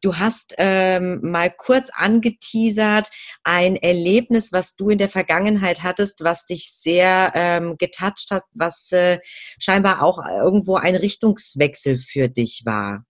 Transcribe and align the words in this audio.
du 0.00 0.16
hast 0.16 0.54
ähm, 0.58 1.20
mal 1.22 1.50
kurz 1.50 1.90
angeteasert, 1.92 3.10
ein 3.44 3.76
Erlebnis, 3.76 4.52
was 4.52 4.76
du 4.76 4.90
in 4.90 4.98
der 4.98 5.08
Vergangenheit 5.08 5.82
hattest, 5.82 6.24
was 6.24 6.46
dich 6.46 6.72
sehr 6.72 7.32
ähm, 7.34 7.76
getoucht 7.78 8.30
hat, 8.30 8.44
was 8.52 8.90
äh, 8.92 9.18
scheinbar 9.58 10.02
auch 10.02 10.24
irgendwo 10.24 10.76
ein 10.76 10.96
Richtungswechsel 10.96 11.98
für 11.98 12.28
dich 12.28 12.62
war. 12.64 13.04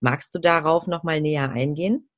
Magst 0.00 0.34
du 0.34 0.38
darauf 0.38 0.86
nochmal 0.86 1.20
näher 1.20 1.50
eingehen? 1.50 2.08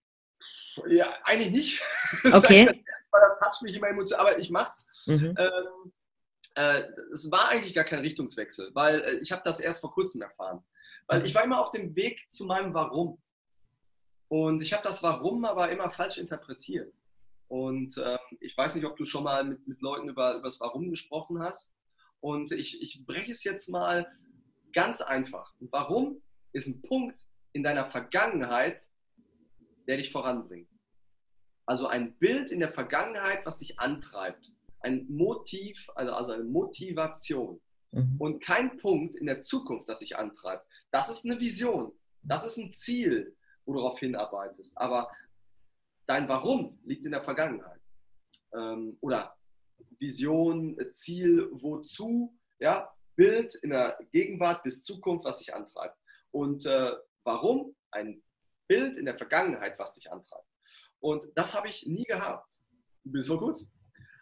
Ja, 0.89 1.15
eigentlich 1.25 1.53
nicht. 1.53 1.83
Okay. 2.33 2.67
weil 3.11 3.21
das 3.21 3.39
toucht 3.41 3.63
mich 3.63 3.77
immer 3.77 3.89
emotional, 3.89 4.27
aber 4.27 4.39
ich 4.39 4.51
mach's. 4.51 4.87
Mhm. 5.07 5.35
Ähm, 5.39 5.93
äh, 6.57 6.83
es 7.13 7.31
war 7.31 7.49
eigentlich 7.49 7.75
gar 7.75 7.85
kein 7.85 8.01
Richtungswechsel, 8.01 8.71
weil 8.75 9.01
äh, 9.01 9.13
ich 9.19 9.31
habe 9.33 9.43
das 9.45 9.61
erst 9.61 9.81
vor 9.81 9.93
kurzem 9.93 10.23
erfahren. 10.23 10.65
Weil 11.07 11.25
ich 11.25 11.35
war 11.35 11.45
immer 11.45 11.61
auf 11.61 11.71
dem 11.71 11.95
Weg 11.95 12.27
zu 12.29 12.45
meinem 12.45 12.75
Warum. 12.75 13.23
Und 14.29 14.63
ich 14.63 14.73
habe 14.73 14.83
das 14.83 15.03
Warum 15.03 15.45
aber 15.45 15.71
immer 15.71 15.91
falsch 15.91 16.19
interpretiert. 16.19 16.93
Und 17.49 17.97
ähm, 17.99 18.19
ich 18.41 18.57
weiß 18.57 18.75
nicht, 18.75 18.85
ob 18.85 18.97
du 18.97 19.05
schon 19.05 19.25
mal 19.25 19.45
mit, 19.45 19.67
mit 19.69 19.81
Leuten 19.81 20.09
über, 20.09 20.35
über 20.35 20.43
das 20.43 20.61
Warum 20.61 20.91
gesprochen 20.91 21.41
hast. 21.41 21.75
Und 22.21 22.51
ich, 22.53 22.83
ich 22.83 23.05
breche 23.07 23.31
es 23.31 23.45
jetzt 23.45 23.69
mal 23.69 24.07
ganz 24.73 25.01
einfach. 25.01 25.55
Warum 25.61 26.21
ist 26.53 26.67
ein 26.67 26.83
Punkt 26.83 27.21
in 27.53 27.63
deiner 27.63 27.87
Vergangenheit, 27.87 28.89
der 29.87 29.97
dich 29.97 30.11
voranbringt. 30.11 30.69
Also 31.65 31.87
ein 31.87 32.17
Bild 32.19 32.51
in 32.51 32.61
der 32.61 32.71
Vergangenheit, 32.71 33.45
was 33.47 33.59
dich 33.59 33.79
antreibt. 33.79 34.51
Ein 34.81 35.07
Motiv, 35.09 35.89
also, 35.95 36.13
also 36.13 36.33
eine 36.33 36.45
Motivation. 36.45 37.61
Mhm. 37.93 38.17
Und 38.19 38.43
kein 38.43 38.77
Punkt 38.77 39.17
in 39.17 39.27
der 39.27 39.43
Zukunft, 39.43 39.89
das 39.89 40.01
dich 40.01 40.17
antreibt. 40.17 40.67
Das 40.91 41.09
ist 41.09 41.25
eine 41.25 41.41
Vision. 41.41 41.93
Das 42.23 42.45
ist 42.45 42.59
ein 42.59 42.73
Ziel, 42.73 43.37
wo 43.67 43.75
du 43.75 43.81
darauf 43.81 43.99
hinarbeitest. 43.99 44.79
Aber 44.79 45.11
dein 46.07 46.29
Warum 46.29 46.79
liegt 46.85 47.05
in 47.05 47.13
der 47.13 47.23
Vergangenheit. 47.23 47.81
Ähm, 48.55 48.97
oder 49.01 49.37
Vision, 49.99 50.79
Ziel, 50.93 51.49
wozu, 51.53 52.35
ja, 52.59 52.91
Bild 53.17 53.55
in 53.57 53.71
der 53.71 53.99
Gegenwart 54.13 54.63
bis 54.63 54.83
Zukunft, 54.83 55.25
was 55.25 55.39
dich 55.39 55.55
antreibt. 55.55 55.99
Und 56.31 56.67
äh, 56.67 56.93
warum? 57.25 57.75
Ein 57.91 58.23
Bild 58.69 58.97
in 58.97 59.07
der 59.07 59.17
Vergangenheit, 59.17 59.79
was 59.79 59.95
dich 59.95 60.11
antreibt. 60.11 60.47
Und 61.01 61.27
das 61.35 61.55
habe 61.55 61.69
ich 61.69 61.87
nie 61.87 62.05
gehabt, 62.05 62.53
bis 63.05 63.27
vor 63.27 63.39
kurzem. 63.39 63.71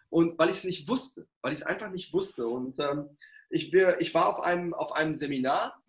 Und 0.09 0.37
weil 0.39 0.49
ich 0.49 0.57
es 0.57 0.63
nicht 0.63 0.87
wusste, 0.87 1.27
weil 1.41 1.51
ich 1.51 1.59
es 1.59 1.65
einfach 1.65 1.89
nicht 1.89 2.13
wusste. 2.13 2.47
Und 2.47 2.79
ähm, 2.79 3.09
ich, 3.49 3.73
wir, 3.73 3.99
ich 3.99 4.13
war 4.13 4.29
auf 4.29 4.43
einem, 4.43 4.73
auf 4.73 4.91
einem 4.93 5.15
Seminar 5.15 5.81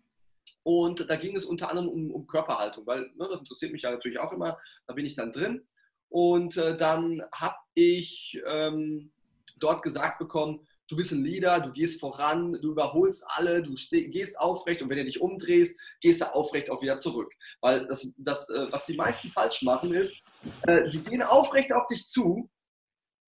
und 0.67 1.09
da 1.09 1.15
ging 1.15 1.33
es 1.37 1.45
unter 1.45 1.69
anderem 1.69 1.87
um, 1.87 2.11
um 2.11 2.27
Körperhaltung, 2.27 2.85
weil 2.85 3.03
ne, 3.15 3.29
das 3.31 3.39
interessiert 3.39 3.71
mich 3.71 3.83
ja 3.83 3.91
natürlich 3.91 4.19
auch 4.19 4.33
immer. 4.33 4.59
Da 4.85 4.93
bin 4.95 5.05
ich 5.05 5.15
dann 5.15 5.31
drin. 5.31 5.65
Und 6.09 6.57
äh, 6.57 6.75
dann 6.75 7.21
habe 7.33 7.55
ich 7.73 8.37
ähm, 8.45 9.13
dort 9.59 9.81
gesagt 9.81 10.19
bekommen, 10.19 10.67
du 10.89 10.97
bist 10.97 11.13
ein 11.13 11.23
Leader, 11.23 11.61
du 11.61 11.71
gehst 11.71 12.01
voran, 12.01 12.51
du 12.61 12.71
überholst 12.71 13.23
alle, 13.29 13.63
du 13.63 13.75
gehst 13.75 14.37
aufrecht 14.41 14.81
und 14.81 14.89
wenn 14.89 14.97
du 14.97 15.05
dich 15.05 15.21
umdrehst, 15.21 15.79
gehst 16.01 16.19
du 16.19 16.35
aufrecht 16.35 16.69
auch 16.69 16.81
wieder 16.81 16.97
zurück. 16.97 17.31
Weil 17.61 17.87
das, 17.87 18.11
das 18.17 18.49
äh, 18.49 18.69
was 18.69 18.87
die 18.87 18.97
meisten 18.97 19.29
falsch 19.29 19.61
machen, 19.61 19.93
ist, 19.93 20.21
äh, 20.63 20.85
sie 20.89 20.99
gehen 20.99 21.21
aufrecht 21.21 21.71
auf 21.71 21.85
dich 21.85 22.05
zu, 22.07 22.49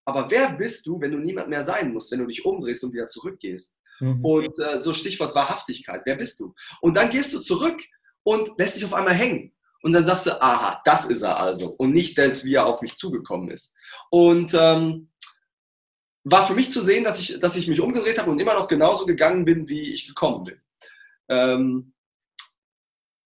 aber 0.04 0.30
wer 0.30 0.58
bist 0.58 0.86
du, 0.86 1.00
wenn 1.00 1.12
du 1.12 1.18
niemand 1.18 1.48
mehr 1.48 1.62
sein 1.62 1.94
musst, 1.94 2.12
wenn 2.12 2.20
du 2.20 2.26
dich 2.26 2.44
umdrehst 2.44 2.84
und 2.84 2.92
wieder 2.92 3.06
zurückgehst? 3.06 3.79
Mhm. 4.00 4.24
Und 4.24 4.58
äh, 4.58 4.80
so 4.80 4.92
Stichwort 4.92 5.34
Wahrhaftigkeit, 5.34 6.02
wer 6.04 6.16
bist 6.16 6.40
du? 6.40 6.54
Und 6.80 6.96
dann 6.96 7.10
gehst 7.10 7.32
du 7.32 7.40
zurück 7.40 7.80
und 8.22 8.50
lässt 8.58 8.76
dich 8.76 8.84
auf 8.84 8.94
einmal 8.94 9.14
hängen. 9.14 9.52
Und 9.82 9.92
dann 9.92 10.04
sagst 10.04 10.26
du, 10.26 10.42
aha, 10.42 10.80
das 10.84 11.06
ist 11.06 11.22
er 11.22 11.38
also. 11.38 11.70
Und 11.70 11.92
nicht 11.92 12.18
das, 12.18 12.44
wie 12.44 12.54
er 12.54 12.66
auf 12.66 12.82
mich 12.82 12.96
zugekommen 12.96 13.50
ist. 13.50 13.74
Und 14.10 14.52
ähm, 14.54 15.10
war 16.24 16.46
für 16.46 16.54
mich 16.54 16.70
zu 16.70 16.82
sehen, 16.82 17.04
dass 17.04 17.18
ich, 17.18 17.40
dass 17.40 17.56
ich 17.56 17.66
mich 17.66 17.80
umgedreht 17.80 18.18
habe 18.18 18.30
und 18.30 18.40
immer 18.40 18.54
noch 18.54 18.68
genauso 18.68 19.06
gegangen 19.06 19.44
bin, 19.44 19.68
wie 19.68 19.92
ich 19.92 20.06
gekommen 20.06 20.44
bin. 20.44 20.60
Ähm, 21.28 21.94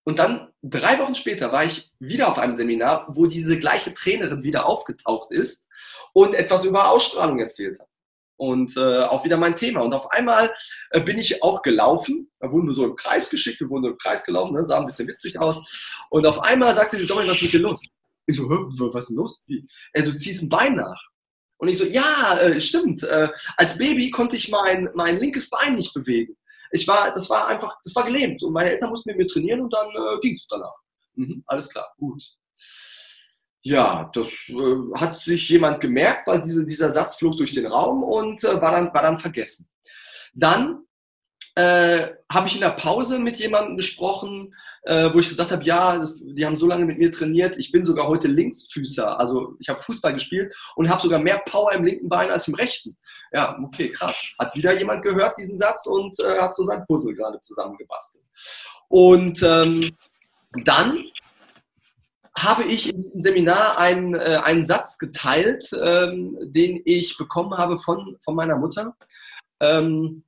und 0.04 0.18
dann 0.18 0.52
drei 0.62 0.98
Wochen 0.98 1.14
später 1.14 1.50
war 1.50 1.64
ich 1.64 1.90
wieder 1.98 2.28
auf 2.28 2.38
einem 2.38 2.52
Seminar, 2.52 3.06
wo 3.08 3.26
diese 3.26 3.58
gleiche 3.58 3.94
Trainerin 3.94 4.42
wieder 4.42 4.66
aufgetaucht 4.66 5.32
ist 5.32 5.66
und 6.12 6.34
etwas 6.34 6.64
über 6.64 6.90
Ausstrahlung 6.90 7.38
erzählt 7.38 7.80
hat. 7.80 7.88
Und 8.36 8.76
äh, 8.76 9.04
auch 9.04 9.24
wieder 9.24 9.36
mein 9.36 9.54
Thema. 9.54 9.82
Und 9.82 9.94
auf 9.94 10.10
einmal 10.10 10.52
äh, 10.90 11.00
bin 11.00 11.18
ich 11.18 11.42
auch 11.42 11.62
gelaufen. 11.62 12.30
Da 12.40 12.50
wurden 12.50 12.66
wir 12.66 12.74
so 12.74 12.84
im 12.84 12.96
Kreis 12.96 13.30
geschickt, 13.30 13.60
wir 13.60 13.70
wurden 13.70 13.84
im 13.84 13.98
Kreis 13.98 14.24
gelaufen, 14.24 14.56
ne, 14.56 14.64
sah 14.64 14.80
ein 14.80 14.86
bisschen 14.86 15.06
witzig 15.06 15.38
aus. 15.38 15.92
Und 16.10 16.26
auf 16.26 16.40
einmal 16.40 16.74
sagte 16.74 16.96
sie, 16.96 17.06
Dominik, 17.06 17.30
was 17.30 17.36
ist 17.36 17.44
mit 17.44 17.52
dir 17.52 17.60
los? 17.60 17.80
Ich 18.26 18.36
so, 18.36 18.48
was 18.48 19.04
ist 19.04 19.08
denn 19.10 19.16
los? 19.16 19.42
Wie? 19.46 19.66
Äh, 19.92 20.02
du 20.02 20.16
ziehst 20.16 20.42
ein 20.42 20.48
Bein 20.48 20.74
nach. 20.74 21.00
Und 21.58 21.68
ich 21.68 21.78
so, 21.78 21.84
ja, 21.84 22.38
äh, 22.40 22.60
stimmt. 22.60 23.02
Äh, 23.04 23.28
als 23.56 23.78
Baby 23.78 24.10
konnte 24.10 24.36
ich 24.36 24.50
mein, 24.50 24.88
mein 24.94 25.18
linkes 25.18 25.48
Bein 25.48 25.76
nicht 25.76 25.94
bewegen. 25.94 26.36
Ich 26.72 26.88
war, 26.88 27.14
das 27.14 27.30
war 27.30 27.46
einfach, 27.46 27.76
das 27.84 27.94
war 27.94 28.04
gelähmt. 28.04 28.42
Und 28.42 28.52
meine 28.52 28.70
Eltern 28.70 28.90
mussten 28.90 29.10
mit 29.10 29.18
mir 29.18 29.28
trainieren 29.28 29.60
und 29.60 29.72
dann 29.72 29.86
äh, 29.86 30.18
ging 30.20 30.34
es 30.34 30.46
danach. 30.48 30.74
Mhm, 31.14 31.44
alles 31.46 31.68
klar, 31.68 31.86
gut. 31.98 32.22
Ja, 33.66 34.10
das 34.12 34.28
äh, 34.48 35.00
hat 35.00 35.18
sich 35.18 35.48
jemand 35.48 35.80
gemerkt, 35.80 36.26
weil 36.26 36.42
diese, 36.42 36.66
dieser 36.66 36.90
Satz 36.90 37.16
flog 37.16 37.38
durch 37.38 37.52
den 37.52 37.66
Raum 37.66 38.02
und 38.02 38.44
äh, 38.44 38.60
war, 38.60 38.72
dann, 38.72 38.92
war 38.92 39.00
dann 39.00 39.18
vergessen. 39.18 39.70
Dann 40.34 40.84
äh, 41.54 42.08
habe 42.30 42.46
ich 42.46 42.56
in 42.56 42.60
der 42.60 42.70
Pause 42.70 43.18
mit 43.18 43.38
jemandem 43.38 43.78
gesprochen, 43.78 44.50
äh, 44.82 45.10
wo 45.14 45.18
ich 45.18 45.30
gesagt 45.30 45.50
habe, 45.50 45.64
ja, 45.64 45.96
das, 45.96 46.22
die 46.22 46.44
haben 46.44 46.58
so 46.58 46.66
lange 46.66 46.84
mit 46.84 46.98
mir 46.98 47.10
trainiert, 47.10 47.56
ich 47.56 47.72
bin 47.72 47.84
sogar 47.84 48.06
heute 48.06 48.28
Linksfüßer, 48.28 49.18
also 49.18 49.54
ich 49.58 49.70
habe 49.70 49.80
Fußball 49.80 50.12
gespielt 50.12 50.54
und 50.76 50.90
habe 50.90 51.00
sogar 51.00 51.18
mehr 51.18 51.38
Power 51.46 51.72
im 51.72 51.84
linken 51.84 52.10
Bein 52.10 52.30
als 52.30 52.48
im 52.48 52.54
rechten. 52.54 52.94
Ja, 53.32 53.58
okay, 53.64 53.88
krass. 53.90 54.34
Hat 54.38 54.54
wieder 54.54 54.76
jemand 54.76 55.02
gehört 55.02 55.38
diesen 55.38 55.56
Satz 55.56 55.86
und 55.86 56.14
äh, 56.20 56.38
hat 56.38 56.54
so 56.54 56.64
sein 56.64 56.84
Puzzle 56.86 57.14
gerade 57.14 57.40
zusammengebastelt. 57.40 58.24
Und 58.88 59.42
ähm, 59.42 59.96
dann 60.64 61.02
habe 62.36 62.64
ich 62.64 62.90
in 62.92 63.00
diesem 63.00 63.20
Seminar 63.20 63.78
einen, 63.78 64.14
äh, 64.14 64.40
einen 64.42 64.62
Satz 64.62 64.98
geteilt, 64.98 65.70
ähm, 65.80 66.36
den 66.42 66.82
ich 66.84 67.16
bekommen 67.16 67.56
habe 67.56 67.78
von, 67.78 68.16
von 68.20 68.34
meiner 68.34 68.56
Mutter. 68.56 68.96
Ähm, 69.60 70.24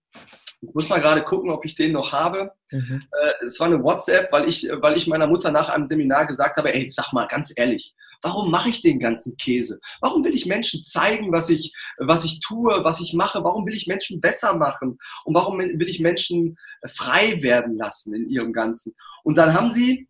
ich 0.61 0.75
muss 0.75 0.89
mal 0.89 1.01
gerade 1.01 1.23
gucken, 1.23 1.51
ob 1.51 1.65
ich 1.65 1.75
den 1.75 1.93
noch 1.93 2.13
habe. 2.13 2.53
Mhm. 2.71 3.03
Äh, 3.11 3.45
es 3.45 3.59
war 3.61 3.67
eine 3.67 3.83
WhatsApp, 3.83 4.33
weil 4.33 4.49
ich, 4.49 4.69
weil 4.81 4.97
ich 4.97 5.07
meiner 5.07 5.27
Mutter 5.27 5.51
nach 5.51 5.69
einem 5.69 5.85
Seminar 5.85 6.27
gesagt 6.27 6.57
habe, 6.57 6.73
ey, 6.73 6.89
sag 6.89 7.13
mal 7.13 7.27
ganz 7.27 7.53
ehrlich, 7.57 7.95
warum 8.23 8.51
mache 8.51 8.71
ich 8.71 8.81
den 8.81 8.99
ganzen 8.99 9.37
Käse? 9.37 9.79
Warum 10.01 10.25
will 10.25 10.35
ich 10.35 10.47
Menschen 10.47 10.83
zeigen, 10.83 11.33
was 11.33 11.51
ich, 11.51 11.75
was 11.99 12.25
ich 12.25 12.41
tue, 12.41 12.85
was 12.85 13.01
ich 13.01 13.13
mache? 13.13 13.43
Warum 13.45 13.67
will 13.67 13.75
ich 13.75 13.87
Menschen 13.87 14.21
besser 14.21 14.57
machen? 14.57 14.99
Und 15.25 15.35
warum 15.35 15.59
will 15.59 15.89
ich 15.89 16.01
Menschen 16.01 16.57
frei 16.87 17.43
werden 17.43 17.77
lassen 17.77 18.15
in 18.15 18.29
ihrem 18.29 18.53
Ganzen? 18.53 18.95
Und 19.25 19.37
dann 19.37 19.55
haben 19.55 19.71
sie 19.71 20.09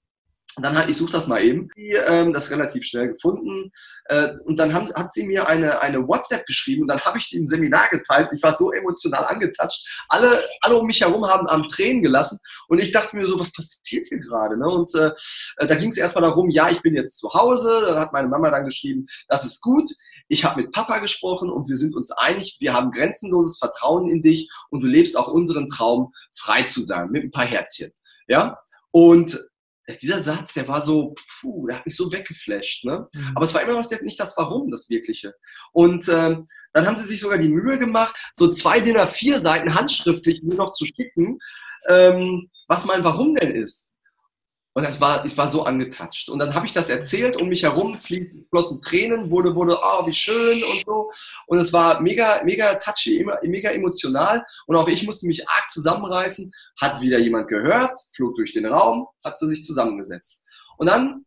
und 0.57 0.63
dann 0.63 0.77
hat, 0.77 0.89
ich 0.89 0.97
suche 0.97 1.13
das 1.13 1.27
mal 1.27 1.43
eben, 1.43 1.69
die, 1.77 1.91
ähm, 1.93 2.33
das 2.33 2.51
relativ 2.51 2.83
schnell 2.85 3.09
gefunden. 3.09 3.71
Äh, 4.07 4.33
und 4.45 4.59
dann 4.59 4.73
haben, 4.73 4.89
hat 4.95 5.13
sie 5.13 5.25
mir 5.25 5.47
eine, 5.47 5.83
eine 5.83 6.09
WhatsApp 6.09 6.47
geschrieben 6.47 6.83
und 6.83 6.89
dann 6.89 7.01
habe 7.01 7.19
ich 7.19 7.29
die 7.29 7.37
im 7.37 7.47
Seminar 7.47 7.91
geteilt. 7.91 8.31
Ich 8.35 8.43
war 8.43 8.57
so 8.57 8.73
emotional 8.73 9.27
angetatscht. 9.27 9.87
Alle, 10.09 10.43
alle 10.63 10.77
um 10.77 10.87
mich 10.87 11.03
herum 11.03 11.27
haben 11.27 11.47
am 11.49 11.69
Tränen 11.69 12.03
gelassen 12.03 12.39
und 12.69 12.79
ich 12.79 12.91
dachte 12.91 13.17
mir 13.17 13.27
so, 13.27 13.39
was 13.39 13.53
passiert 13.53 14.09
hier 14.09 14.19
gerade? 14.19 14.57
Ne? 14.57 14.67
Und 14.67 14.95
äh, 14.95 15.11
da 15.59 15.75
ging 15.75 15.91
es 15.91 15.99
erstmal 15.99 16.25
darum, 16.25 16.49
ja, 16.49 16.71
ich 16.71 16.81
bin 16.81 16.95
jetzt 16.95 17.19
zu 17.19 17.29
Hause. 17.35 17.83
Dann 17.89 17.99
hat 17.99 18.15
meine 18.15 18.29
Mama 18.29 18.51
dann 18.51 18.65
geschrieben, 18.65 19.07
das 19.29 19.45
ist 19.45 19.61
gut. 19.61 19.91
Ich 20.29 20.45
habe 20.45 20.63
mit 20.63 20.73
Papa 20.73 21.01
gesprochen 21.01 21.51
und 21.51 21.69
wir 21.69 21.77
sind 21.77 21.95
uns 21.95 22.13
einig, 22.13 22.57
wir 22.61 22.73
haben 22.73 22.91
grenzenloses 22.91 23.59
Vertrauen 23.59 24.11
in 24.11 24.23
dich 24.23 24.51
und 24.71 24.81
du 24.81 24.87
lebst 24.87 25.19
auch 25.19 25.29
unseren 25.29 25.69
Traum, 25.69 26.13
frei 26.33 26.63
zu 26.63 26.83
sein, 26.83 27.11
mit 27.11 27.25
ein 27.25 27.31
paar 27.31 27.45
Herzchen. 27.45 27.93
Ja, 28.27 28.59
und 28.91 29.39
dieser 29.95 30.19
Satz, 30.19 30.55
der 30.55 30.67
war 30.67 30.83
so, 30.83 31.15
puh, 31.41 31.67
der 31.67 31.79
hat 31.79 31.87
mich 31.87 31.97
so 31.97 32.11
weggeflasht. 32.13 32.85
Ne? 32.85 33.07
Mhm. 33.13 33.33
Aber 33.35 33.45
es 33.45 33.55
war 33.55 33.63
immer 33.63 33.75
noch 33.75 33.91
nicht 34.03 34.19
das 34.19 34.37
Warum, 34.37 34.71
das 34.71 34.91
Wirkliche. 34.91 35.35
Und 35.73 36.09
ähm, 36.09 36.47
dann 36.73 36.87
haben 36.87 36.97
sie 36.97 37.05
sich 37.05 37.21
sogar 37.21 37.39
die 37.39 37.49
Mühe 37.49 37.79
gemacht, 37.79 38.17
so 38.35 38.51
zwei 38.51 38.81
DIN 38.81 38.97
A4 38.97 39.39
Seiten 39.39 39.75
handschriftlich 39.75 40.43
nur 40.43 40.57
noch 40.57 40.73
zu 40.73 40.85
schicken, 40.87 41.39
ähm, 41.89 42.51
was 42.69 42.85
mein 42.85 43.05
Warum 43.05 43.35
denn 43.37 43.53
ist. 43.53 43.93
Und 44.77 44.83
das 44.83 45.01
war, 45.01 45.25
ich 45.25 45.35
war 45.39 45.49
so 45.49 45.65
angetatscht. 45.65 46.29
Und 46.29 46.39
dann 46.39 46.53
habe 46.53 46.67
ich 46.67 46.75
das 46.75 46.91
erzählt, 46.91 47.41
um 47.41 47.49
mich 47.49 47.63
herum 47.63 47.97
fließen, 47.97 48.47
flossen 48.51 48.83
Tränen, 48.83 49.31
wurde, 49.31 49.55
wurde, 49.55 49.79
oh, 49.83 50.07
wie 50.07 50.13
schön 50.13 50.63
und 50.65 50.85
so. 50.85 51.11
Und 51.47 51.57
es 51.57 51.73
war 51.73 52.03
mega, 52.03 52.43
mega 52.45 52.75
touchy, 52.75 53.27
mega 53.45 53.71
emotional. 53.71 54.45
Und 54.67 54.77
auch 54.77 54.87
ich 54.87 55.03
musste 55.05 55.29
mich 55.29 55.49
arg 55.49 55.71
zusammenreißen. 55.71 56.53
Hat 56.79 57.01
wieder 57.01 57.19
jemand 57.19 57.49
gehört, 57.49 57.99
flog 58.15 58.37
durch 58.37 58.53
den 58.53 58.67
Raum, 58.67 59.07
hat 59.25 59.39
sie 59.39 59.49
sich 59.49 59.65
zusammengesetzt. 59.65 60.45
Und 60.77 60.89
dann 60.89 61.25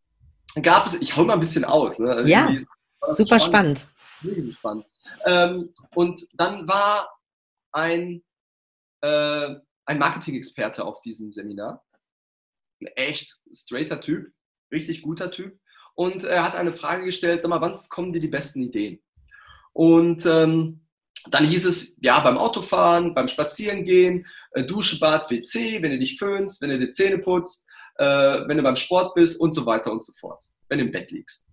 gab 0.61 0.85
es, 0.85 1.01
ich 1.01 1.17
hau 1.17 1.23
mal 1.23 1.33
ein 1.33 1.39
bisschen 1.39 1.65
aus. 1.65 1.97
Ne? 1.97 2.11
Also 2.11 2.29
ja, 2.29 2.55
super 3.15 3.39
spannend. 3.39 3.87
spannend. 4.19 4.57
spannend. 4.59 4.85
Ähm, 5.25 5.69
und 5.95 6.21
dann 6.33 6.67
war 6.67 7.09
ein, 7.71 8.21
äh, 9.01 9.55
ein 9.85 9.97
Marketing-Experte 9.97 10.85
auf 10.85 11.01
diesem 11.01 11.33
Seminar 11.33 11.83
ein 12.81 12.87
echt 12.95 13.37
straighter 13.51 14.01
Typ, 14.01 14.27
richtig 14.71 15.01
guter 15.01 15.31
Typ. 15.31 15.59
und 15.95 16.23
er 16.23 16.43
hat 16.43 16.55
eine 16.55 16.71
Frage 16.71 17.05
gestellt, 17.05 17.41
sag 17.41 17.49
mal, 17.49 17.61
wann 17.61 17.77
kommen 17.89 18.13
dir 18.13 18.21
die 18.21 18.29
besten 18.29 18.61
Ideen? 18.61 19.01
Und 19.73 20.25
ähm, 20.25 20.81
dann 21.31 21.45
hieß 21.45 21.65
es, 21.65 21.95
ja, 22.01 22.19
beim 22.21 22.37
Autofahren, 22.37 23.13
beim 23.13 23.27
Spazierengehen, 23.27 24.25
äh, 24.51 24.63
Dusche, 24.63 24.99
Bad, 24.99 25.29
WC, 25.29 25.81
wenn 25.81 25.91
du 25.91 25.99
dich 25.99 26.17
föhnst, 26.17 26.61
wenn 26.61 26.69
du 26.69 26.79
die 26.79 26.91
Zähne 26.91 27.19
putzt, 27.19 27.67
äh, 27.97 28.05
wenn 28.05 28.57
du 28.57 28.63
beim 28.63 28.75
Sport 28.75 29.13
bist 29.15 29.39
und 29.39 29.51
so 29.51 29.65
weiter 29.65 29.91
und 29.91 30.03
so 30.03 30.13
fort, 30.13 30.43
wenn 30.69 30.79
du 30.79 30.85
im 30.85 30.91
Bett 30.91 31.11
liegst. 31.11 31.45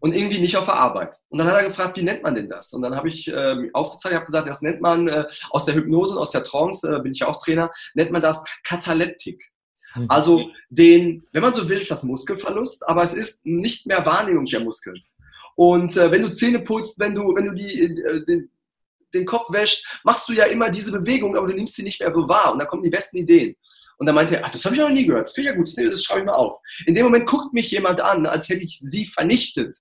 Und 0.00 0.14
irgendwie 0.14 0.40
nicht 0.40 0.56
auf 0.56 0.66
der 0.66 0.74
Arbeit. 0.74 1.16
Und 1.28 1.38
dann 1.38 1.48
hat 1.48 1.56
er 1.56 1.68
gefragt, 1.68 1.96
wie 1.96 2.04
nennt 2.04 2.22
man 2.22 2.36
denn 2.36 2.48
das? 2.48 2.72
Und 2.72 2.82
dann 2.82 2.94
habe 2.94 3.08
ich 3.08 3.26
äh, 3.26 3.68
aufgezeigt, 3.72 4.14
habe 4.14 4.26
gesagt, 4.26 4.48
das 4.48 4.62
nennt 4.62 4.80
man 4.80 5.08
äh, 5.08 5.24
aus 5.50 5.64
der 5.64 5.74
Hypnose 5.74 6.14
und 6.14 6.20
aus 6.20 6.30
der 6.30 6.44
Trance, 6.44 6.88
äh, 6.88 7.00
bin 7.00 7.10
ich 7.10 7.18
ja 7.18 7.26
auch 7.26 7.42
Trainer, 7.42 7.72
nennt 7.94 8.12
man 8.12 8.22
das 8.22 8.44
Kataleptik. 8.62 9.42
Mhm. 9.94 10.06
Also 10.08 10.50
den, 10.68 11.26
wenn 11.32 11.42
man 11.42 11.52
so 11.52 11.68
will, 11.68 11.78
ist 11.78 11.90
das 11.90 12.02
Muskelverlust, 12.02 12.88
aber 12.88 13.02
es 13.02 13.14
ist 13.14 13.44
nicht 13.46 13.86
mehr 13.86 14.04
Wahrnehmung 14.04 14.44
der 14.44 14.60
Muskeln. 14.60 15.00
Und 15.56 15.96
äh, 15.96 16.10
wenn 16.10 16.22
du 16.22 16.30
Zähne 16.30 16.60
putzt, 16.60 16.98
wenn 16.98 17.14
du, 17.14 17.34
wenn 17.34 17.46
du 17.46 17.52
die, 17.52 17.82
äh, 17.82 18.24
den, 18.26 18.50
den 19.14 19.24
Kopf 19.24 19.50
wäscht, 19.50 19.84
machst 20.04 20.28
du 20.28 20.32
ja 20.32 20.44
immer 20.44 20.70
diese 20.70 20.92
Bewegung, 20.92 21.36
aber 21.36 21.48
du 21.48 21.54
nimmst 21.54 21.74
sie 21.74 21.82
nicht 21.82 22.00
mehr 22.00 22.12
so 22.14 22.28
wahr. 22.28 22.52
Und 22.52 22.60
da 22.60 22.66
kommen 22.66 22.82
die 22.82 22.90
besten 22.90 23.16
Ideen. 23.16 23.56
Und 23.98 24.06
dann 24.06 24.14
meinte 24.14 24.36
er, 24.36 24.44
ach, 24.44 24.52
das 24.52 24.64
habe 24.64 24.76
ich 24.76 24.80
noch 24.80 24.90
nie 24.90 25.06
gehört. 25.06 25.26
Das 25.26 25.34
finde 25.34 25.50
ich 25.50 25.54
ja 25.54 25.58
gut, 25.60 25.92
das 25.92 26.04
schreibe 26.04 26.20
ich 26.20 26.26
mal 26.26 26.34
auf. 26.34 26.58
In 26.86 26.94
dem 26.94 27.04
Moment 27.04 27.26
guckt 27.26 27.52
mich 27.52 27.70
jemand 27.70 28.00
an, 28.00 28.26
als 28.26 28.48
hätte 28.48 28.62
ich 28.62 28.78
sie 28.78 29.06
vernichtet. 29.06 29.76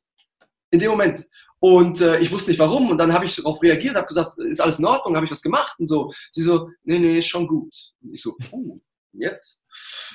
In 0.71 0.79
dem 0.79 0.89
Moment. 0.89 1.27
Und 1.59 2.01
äh, 2.01 2.19
ich 2.19 2.31
wusste 2.31 2.51
nicht 2.51 2.59
warum. 2.59 2.89
Und 2.89 2.97
dann 2.97 3.13
habe 3.13 3.25
ich 3.25 3.35
darauf 3.35 3.61
reagiert, 3.61 3.95
habe 3.95 4.07
gesagt, 4.07 4.37
ist 4.39 4.59
alles 4.59 4.79
in 4.79 4.85
Ordnung, 4.85 5.15
habe 5.15 5.25
ich 5.25 5.31
was 5.31 5.41
gemacht 5.41 5.77
und 5.79 5.87
so. 5.87 6.11
Sie 6.31 6.41
so, 6.41 6.69
nee, 6.83 6.97
nee, 6.97 7.19
ist 7.19 7.27
schon 7.27 7.47
gut. 7.47 7.73
Und 8.01 8.13
ich 8.13 8.21
so, 8.21 8.35
uh, 8.51 8.79
jetzt? 9.19 9.61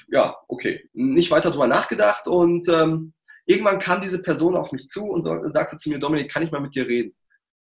Ja, 0.09 0.37
okay. 0.49 0.89
Nicht 0.93 1.31
weiter 1.31 1.51
drüber 1.51 1.67
nachgedacht 1.67 2.27
und 2.27 2.69
ähm, 2.69 3.13
irgendwann 3.47 3.79
kam 3.79 4.01
diese 4.01 4.21
Person 4.21 4.57
auf 4.57 4.73
mich 4.73 4.89
zu 4.89 5.05
und 5.05 5.25
sagte 5.51 5.77
zu 5.77 5.91
mir, 5.91 5.99
Dominik, 5.99 6.31
kann 6.31 6.43
ich 6.43 6.51
mal 6.51 6.61
mit 6.61 6.75
dir 6.75 6.87
reden? 6.87 7.15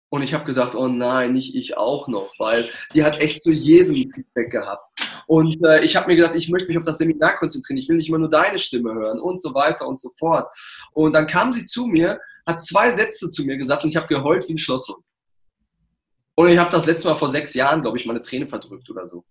Und 0.09 0.21
ich 0.21 0.33
habe 0.33 0.45
gedacht, 0.45 0.75
oh 0.75 0.87
nein, 0.87 1.33
nicht 1.33 1.55
ich 1.55 1.77
auch 1.77 2.07
noch, 2.07 2.33
weil 2.37 2.63
die 2.93 3.03
hat 3.03 3.19
echt 3.19 3.43
zu 3.43 3.51
jedem 3.51 3.95
Feedback 3.95 4.51
gehabt. 4.51 4.83
Und 5.27 5.61
äh, 5.65 5.83
ich 5.83 5.95
habe 5.95 6.07
mir 6.07 6.15
gedacht, 6.15 6.35
ich 6.35 6.49
möchte 6.49 6.69
mich 6.69 6.77
auf 6.77 6.83
das 6.83 6.99
Seminar 6.99 7.37
konzentrieren, 7.37 7.77
ich 7.77 7.89
will 7.89 7.97
nicht 7.97 8.09
immer 8.09 8.19
nur 8.19 8.29
deine 8.29 8.59
Stimme 8.59 8.93
hören 8.93 9.19
und 9.19 9.41
so 9.41 9.53
weiter 9.53 9.87
und 9.87 9.99
so 9.99 10.09
fort. 10.11 10.53
Und 10.93 11.13
dann 11.13 11.27
kam 11.27 11.51
sie 11.51 11.65
zu 11.65 11.85
mir, 11.87 12.19
hat 12.45 12.61
zwei 12.61 12.91
Sätze 12.91 13.29
zu 13.29 13.43
mir 13.43 13.57
gesagt 13.57 13.83
und 13.83 13.89
ich 13.89 13.95
habe 13.95 14.07
geheult 14.07 14.47
wie 14.47 14.53
ein 14.53 14.57
Schlosshund. 14.57 15.03
Und 16.35 16.49
ich 16.49 16.57
habe 16.57 16.69
das 16.69 16.85
letzte 16.85 17.07
Mal 17.09 17.15
vor 17.15 17.29
sechs 17.29 17.53
Jahren, 17.53 17.81
glaube 17.81 17.97
ich, 17.97 18.05
meine 18.05 18.21
Träne 18.21 18.47
verdrückt 18.47 18.89
oder 18.89 19.07
so. 19.07 19.25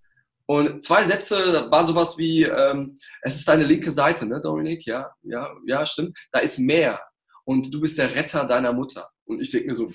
Und 0.46 0.84
zwei 0.84 1.04
Sätze, 1.04 1.52
das 1.52 1.70
war 1.70 1.86
sowas 1.86 2.18
wie, 2.18 2.42
ähm, 2.42 2.98
es 3.22 3.36
ist 3.36 3.48
deine 3.48 3.64
linke 3.64 3.90
Seite, 3.90 4.26
ne, 4.26 4.40
Dominik? 4.40 4.84
Ja, 4.86 5.10
ja, 5.22 5.50
ja, 5.66 5.86
stimmt. 5.86 6.16
Da 6.32 6.40
ist 6.40 6.58
mehr. 6.58 7.00
Und 7.44 7.72
du 7.72 7.80
bist 7.80 7.98
der 7.98 8.14
Retter 8.14 8.44
deiner 8.44 8.72
Mutter. 8.72 9.08
Und 9.24 9.40
ich 9.40 9.50
denke 9.50 9.68
mir 9.68 9.74
so, 9.74 9.90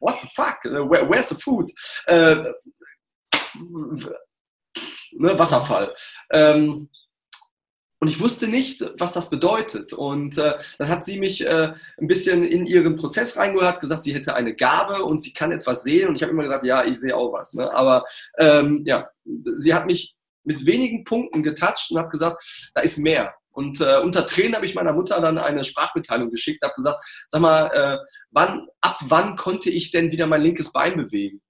what 0.00 0.18
the 0.20 0.28
fuck? 0.34 0.58
Uh, 0.64 0.88
where, 0.88 1.08
where's 1.08 1.28
the 1.28 1.34
food? 1.34 1.70
Äh, 2.06 2.36
ne, 5.12 5.38
Wasserfall. 5.38 5.94
Ähm, 6.30 6.90
und 7.98 8.08
ich 8.08 8.20
wusste 8.20 8.46
nicht, 8.46 8.84
was 8.98 9.14
das 9.14 9.30
bedeutet. 9.30 9.92
Und 9.94 10.36
äh, 10.36 10.54
dann 10.78 10.88
hat 10.88 11.04
sie 11.04 11.18
mich 11.18 11.46
äh, 11.46 11.72
ein 11.98 12.06
bisschen 12.06 12.44
in 12.44 12.66
ihren 12.66 12.96
Prozess 12.96 13.36
reingeholt, 13.36 13.66
hat 13.66 13.80
gesagt, 13.80 14.02
sie 14.02 14.14
hätte 14.14 14.34
eine 14.34 14.54
Gabe 14.54 15.02
und 15.02 15.22
sie 15.22 15.32
kann 15.32 15.50
etwas 15.50 15.82
sehen. 15.82 16.08
Und 16.08 16.16
ich 16.16 16.22
habe 16.22 16.32
immer 16.32 16.42
gesagt, 16.42 16.64
ja, 16.64 16.84
ich 16.84 17.00
sehe 17.00 17.16
auch 17.16 17.32
was. 17.32 17.54
Ne? 17.54 17.72
Aber 17.72 18.04
ähm, 18.38 18.82
ja, 18.84 19.08
sie 19.24 19.72
hat 19.72 19.86
mich 19.86 20.14
mit 20.44 20.66
wenigen 20.66 21.04
Punkten 21.04 21.42
getatscht 21.42 21.90
und 21.90 21.98
hat 21.98 22.10
gesagt, 22.10 22.70
da 22.74 22.82
ist 22.82 22.98
mehr. 22.98 23.34
Und 23.50 23.80
äh, 23.80 23.98
unter 24.00 24.26
Tränen 24.26 24.54
habe 24.54 24.66
ich 24.66 24.74
meiner 24.74 24.92
Mutter 24.92 25.18
dann 25.18 25.38
eine 25.38 25.64
Sprachmitteilung 25.64 26.30
geschickt, 26.30 26.62
habe 26.62 26.74
gesagt, 26.74 27.02
sag 27.28 27.40
mal, 27.40 27.70
äh, 27.72 27.96
wann, 28.30 28.66
ab 28.82 28.98
wann 29.06 29.36
konnte 29.36 29.70
ich 29.70 29.90
denn 29.90 30.12
wieder 30.12 30.26
mein 30.26 30.42
linkes 30.42 30.70
Bein 30.72 30.98
bewegen? 30.98 31.40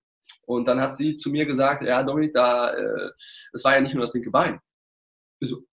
Und 0.47 0.69
dann 0.69 0.81
hat 0.81 0.95
sie 0.95 1.15
zu 1.15 1.31
mir 1.31 1.45
gesagt, 1.45 1.83
ja, 1.83 2.05
Dominik, 2.05 2.33
da, 2.33 2.73
äh, 2.73 3.11
das 3.53 3.65
war 3.65 3.75
ja 3.75 3.81
nicht 3.81 3.95
nur 3.95 4.05
das 4.05 4.15
linke 4.15 4.31
Bein. 4.31 4.61
So, 5.41 5.65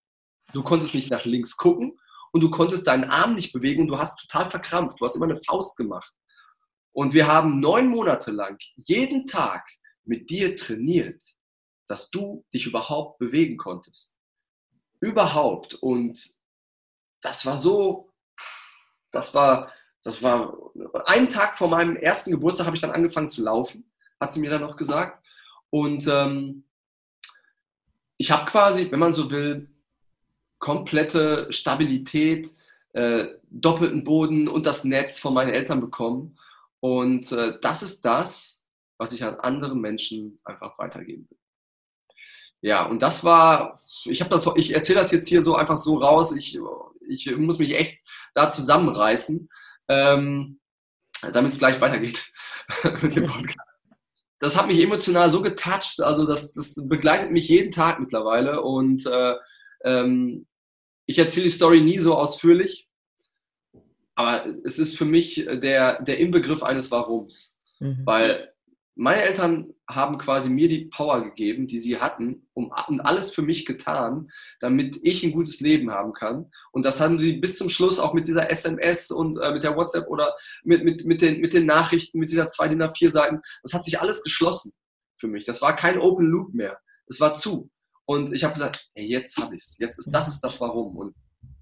du 0.54 0.62
konntest 0.62 0.94
nicht 0.94 1.10
nach 1.10 1.24
links 1.24 1.56
gucken 1.56 1.98
und 2.32 2.40
du 2.40 2.50
konntest 2.50 2.86
deinen 2.86 3.04
Arm 3.04 3.34
nicht 3.34 3.52
bewegen 3.52 3.82
und 3.82 3.88
du 3.88 3.98
hast 3.98 4.18
total 4.18 4.48
verkrampft. 4.48 5.00
Du 5.00 5.04
hast 5.04 5.16
immer 5.16 5.26
eine 5.26 5.40
Faust 5.46 5.76
gemacht. 5.76 6.14
Und 6.92 7.12
wir 7.12 7.26
haben 7.26 7.60
neun 7.60 7.88
Monate 7.88 8.30
lang 8.30 8.56
jeden 8.76 9.26
Tag 9.26 9.68
mit 10.04 10.30
dir 10.30 10.56
trainiert, 10.56 11.22
dass 11.88 12.10
du 12.10 12.44
dich 12.52 12.66
überhaupt 12.66 13.18
bewegen 13.18 13.56
konntest 13.56 14.14
überhaupt. 15.04 15.74
Und 15.74 16.34
das 17.20 17.46
war 17.46 17.58
so, 17.58 18.12
das 19.12 19.34
war, 19.34 19.72
das 20.02 20.22
war, 20.22 20.56
einen 21.06 21.28
Tag 21.28 21.56
vor 21.56 21.68
meinem 21.68 21.96
ersten 21.96 22.30
Geburtstag 22.30 22.66
habe 22.66 22.76
ich 22.76 22.82
dann 22.82 22.90
angefangen 22.90 23.30
zu 23.30 23.42
laufen, 23.42 23.90
hat 24.20 24.32
sie 24.32 24.40
mir 24.40 24.50
dann 24.50 24.62
noch 24.62 24.76
gesagt. 24.76 25.24
Und 25.70 26.06
ähm, 26.06 26.64
ich 28.16 28.30
habe 28.30 28.50
quasi, 28.50 28.90
wenn 28.90 28.98
man 28.98 29.12
so 29.12 29.30
will, 29.30 29.70
komplette 30.64 31.46
Stabilität, 31.52 32.54
äh, 32.94 33.26
doppelten 33.50 34.02
Boden 34.02 34.48
und 34.48 34.64
das 34.64 34.82
Netz 34.82 35.18
von 35.18 35.34
meinen 35.34 35.52
Eltern 35.52 35.82
bekommen. 35.82 36.38
Und 36.80 37.30
äh, 37.32 37.58
das 37.60 37.82
ist 37.82 38.06
das, 38.06 38.64
was 38.96 39.12
ich 39.12 39.24
an 39.24 39.34
andere 39.34 39.76
Menschen 39.76 40.40
einfach 40.42 40.78
weitergeben 40.78 41.28
will. 41.28 41.38
Ja, 42.62 42.86
und 42.86 43.02
das 43.02 43.24
war, 43.24 43.78
ich 44.06 44.22
habe 44.22 44.30
das, 44.30 44.48
ich 44.56 44.74
erzähle 44.74 45.00
das 45.00 45.10
jetzt 45.10 45.28
hier 45.28 45.42
so 45.42 45.54
einfach 45.54 45.76
so 45.76 45.98
raus. 45.98 46.34
Ich, 46.34 46.58
ich 47.06 47.36
muss 47.36 47.58
mich 47.58 47.74
echt 47.74 47.98
da 48.32 48.48
zusammenreißen, 48.48 49.50
ähm, 49.88 50.60
damit 51.34 51.52
es 51.52 51.58
gleich 51.58 51.78
weitergeht 51.82 52.32
mit 53.02 53.16
dem 53.16 53.26
Podcast. 53.26 53.58
Das 54.38 54.56
hat 54.56 54.66
mich 54.66 54.82
emotional 54.82 55.28
so 55.28 55.42
getoucht, 55.42 56.00
also 56.00 56.24
das, 56.24 56.54
das 56.54 56.74
begleitet 56.88 57.32
mich 57.32 57.48
jeden 57.50 57.70
Tag 57.70 58.00
mittlerweile 58.00 58.62
und 58.62 59.04
äh, 59.04 59.34
ähm, 59.84 60.46
ich 61.06 61.18
erzähle 61.18 61.44
die 61.44 61.50
Story 61.50 61.80
nie 61.80 61.98
so 61.98 62.14
ausführlich, 62.16 62.88
aber 64.14 64.46
es 64.64 64.78
ist 64.78 64.96
für 64.96 65.04
mich 65.04 65.46
der, 65.46 66.02
der 66.02 66.18
Inbegriff 66.18 66.62
eines 66.62 66.90
Warums, 66.90 67.58
mhm. 67.80 68.02
weil 68.04 68.54
meine 68.96 69.22
Eltern 69.22 69.74
haben 69.88 70.18
quasi 70.18 70.48
mir 70.48 70.68
die 70.68 70.84
Power 70.86 71.22
gegeben, 71.22 71.66
die 71.66 71.78
sie 71.78 71.98
hatten, 71.98 72.46
um, 72.54 72.70
und 72.86 73.00
alles 73.00 73.32
für 73.32 73.42
mich 73.42 73.66
getan, 73.66 74.30
damit 74.60 74.98
ich 75.02 75.24
ein 75.24 75.32
gutes 75.32 75.60
Leben 75.60 75.90
haben 75.90 76.12
kann. 76.12 76.50
Und 76.70 76.84
das 76.84 77.00
haben 77.00 77.18
sie 77.18 77.34
bis 77.34 77.58
zum 77.58 77.68
Schluss 77.68 77.98
auch 77.98 78.14
mit 78.14 78.28
dieser 78.28 78.50
SMS 78.50 79.10
und 79.10 79.36
äh, 79.38 79.52
mit 79.52 79.64
der 79.64 79.76
WhatsApp 79.76 80.06
oder 80.08 80.34
mit, 80.62 80.84
mit, 80.84 81.04
mit, 81.04 81.22
den, 81.22 81.40
mit 81.40 81.52
den 81.52 81.66
Nachrichten, 81.66 82.18
mit 82.18 82.30
dieser 82.30 82.48
zwei 82.48 82.68
DIN 82.68 82.82
A4 82.82 83.10
Seiten. 83.10 83.40
Das 83.62 83.74
hat 83.74 83.84
sich 83.84 84.00
alles 84.00 84.22
geschlossen 84.22 84.72
für 85.18 85.26
mich. 85.26 85.44
Das 85.44 85.60
war 85.60 85.74
kein 85.74 85.98
Open 85.98 86.26
Loop 86.26 86.54
mehr. 86.54 86.78
Es 87.08 87.20
war 87.20 87.34
zu. 87.34 87.70
Und 88.06 88.32
ich 88.34 88.44
habe 88.44 88.54
gesagt, 88.54 88.88
hey, 88.94 89.06
jetzt 89.06 89.36
habe 89.36 89.56
ich 89.56 89.62
es. 89.62 89.78
Jetzt 89.78 89.98
ist 89.98 90.10
das 90.10 90.28
ist 90.28 90.40
das 90.40 90.60
Warum. 90.60 90.96
Und 90.96 91.14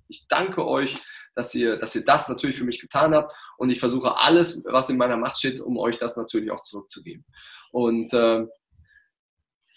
ich 0.08 0.26
danke 0.28 0.66
euch, 0.66 0.96
dass 1.34 1.54
ihr, 1.54 1.76
dass 1.76 1.94
ihr 1.94 2.04
das 2.04 2.28
natürlich 2.28 2.56
für 2.56 2.64
mich 2.64 2.80
getan 2.80 3.14
habt 3.14 3.32
und 3.56 3.70
ich 3.70 3.80
versuche 3.80 4.18
alles, 4.18 4.62
was 4.64 4.90
in 4.90 4.98
meiner 4.98 5.16
Macht 5.16 5.38
steht, 5.38 5.60
um 5.60 5.78
euch 5.78 5.96
das 5.96 6.16
natürlich 6.16 6.50
auch 6.50 6.60
zurückzugeben. 6.60 7.24
Und 7.70 8.12
äh, 8.12 8.44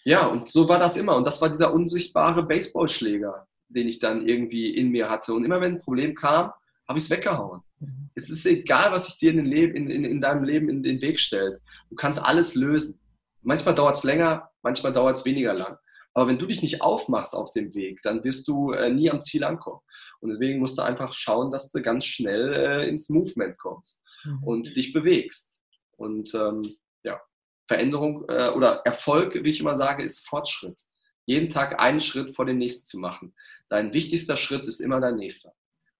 ja, 0.03 0.27
und 0.27 0.49
so 0.49 0.67
war 0.67 0.79
das 0.79 0.97
immer. 0.97 1.15
Und 1.15 1.25
das 1.25 1.41
war 1.41 1.49
dieser 1.49 1.73
unsichtbare 1.73 2.43
Baseballschläger, 2.43 3.47
den 3.69 3.87
ich 3.87 3.99
dann 3.99 4.27
irgendwie 4.27 4.75
in 4.75 4.89
mir 4.89 5.09
hatte. 5.09 5.33
Und 5.33 5.43
immer 5.45 5.61
wenn 5.61 5.75
ein 5.75 5.81
Problem 5.81 6.13
kam, 6.13 6.51
habe 6.87 6.99
ich 6.99 7.05
es 7.05 7.09
weggehauen. 7.09 7.61
Mhm. 7.79 8.09
Es 8.13 8.29
ist 8.29 8.45
egal, 8.45 8.91
was 8.91 9.05
sich 9.05 9.17
dir 9.17 9.31
in, 9.31 9.51
in, 9.51 9.89
in, 9.89 10.05
in 10.05 10.21
deinem 10.21 10.43
Leben 10.43 10.69
in 10.69 10.83
den 10.83 11.01
Weg 11.01 11.19
stellt. 11.19 11.59
Du 11.89 11.95
kannst 11.95 12.23
alles 12.23 12.55
lösen. 12.55 12.99
Manchmal 13.41 13.75
dauert 13.75 13.95
es 13.95 14.03
länger, 14.03 14.49
manchmal 14.61 14.93
dauert 14.93 15.17
es 15.17 15.25
weniger 15.25 15.53
lang. 15.53 15.77
Aber 16.15 16.27
wenn 16.27 16.39
du 16.39 16.45
dich 16.45 16.61
nicht 16.61 16.81
aufmachst 16.81 17.35
auf 17.35 17.51
dem 17.51 17.73
Weg, 17.75 17.99
dann 18.03 18.23
wirst 18.23 18.47
du 18.47 18.71
äh, 18.71 18.89
nie 18.89 19.11
am 19.11 19.21
Ziel 19.21 19.43
ankommen. 19.43 19.81
Und 20.21 20.29
deswegen 20.29 20.59
musst 20.59 20.77
du 20.77 20.81
einfach 20.81 21.11
schauen, 21.13 21.51
dass 21.51 21.71
du 21.71 21.81
ganz 21.81 22.05
schnell 22.05 22.53
äh, 22.53 22.89
ins 22.89 23.09
Movement 23.09 23.57
kommst 23.57 24.01
mhm. 24.23 24.43
und 24.43 24.75
dich 24.77 24.93
bewegst. 24.93 25.61
Und 25.97 26.33
ähm, 26.33 26.61
ja, 27.03 27.21
Veränderung 27.67 28.23
äh, 28.29 28.49
oder 28.49 28.81
Erfolg, 28.85 29.43
wie 29.43 29.49
ich 29.49 29.59
immer 29.59 29.75
sage, 29.75 30.03
ist 30.03 30.25
Fortschritt. 30.25 30.79
Jeden 31.25 31.49
Tag 31.49 31.79
einen 31.79 31.99
Schritt 31.99 32.33
vor 32.33 32.45
dem 32.45 32.59
nächsten 32.59 32.85
zu 32.85 32.97
machen. 32.97 33.35
Dein 33.67 33.93
wichtigster 33.93 34.37
Schritt 34.37 34.65
ist 34.67 34.79
immer 34.79 35.01
dein 35.01 35.17
nächster. 35.17 35.51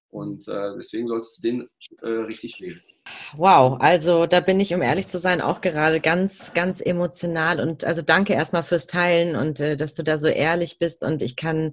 Und 0.08 0.48
äh, 0.48 0.72
deswegen 0.78 1.08
solltest 1.08 1.38
du 1.38 1.42
den 1.42 1.68
äh, 2.00 2.08
richtig 2.08 2.58
wählen. 2.60 2.82
Wow, 3.34 3.78
also 3.80 4.26
da 4.26 4.40
bin 4.40 4.58
ich, 4.60 4.74
um 4.74 4.82
ehrlich 4.82 5.08
zu 5.08 5.18
sein, 5.18 5.40
auch 5.40 5.60
gerade 5.60 6.00
ganz, 6.00 6.54
ganz 6.54 6.80
emotional 6.80 7.60
und 7.60 7.84
also 7.84 8.02
danke 8.02 8.32
erstmal 8.32 8.62
fürs 8.62 8.86
Teilen 8.86 9.36
und 9.36 9.60
äh, 9.60 9.76
dass 9.76 9.94
du 9.94 10.02
da 10.02 10.18
so 10.18 10.26
ehrlich 10.26 10.78
bist 10.78 11.02
und 11.04 11.22
ich 11.22 11.36
kann 11.36 11.72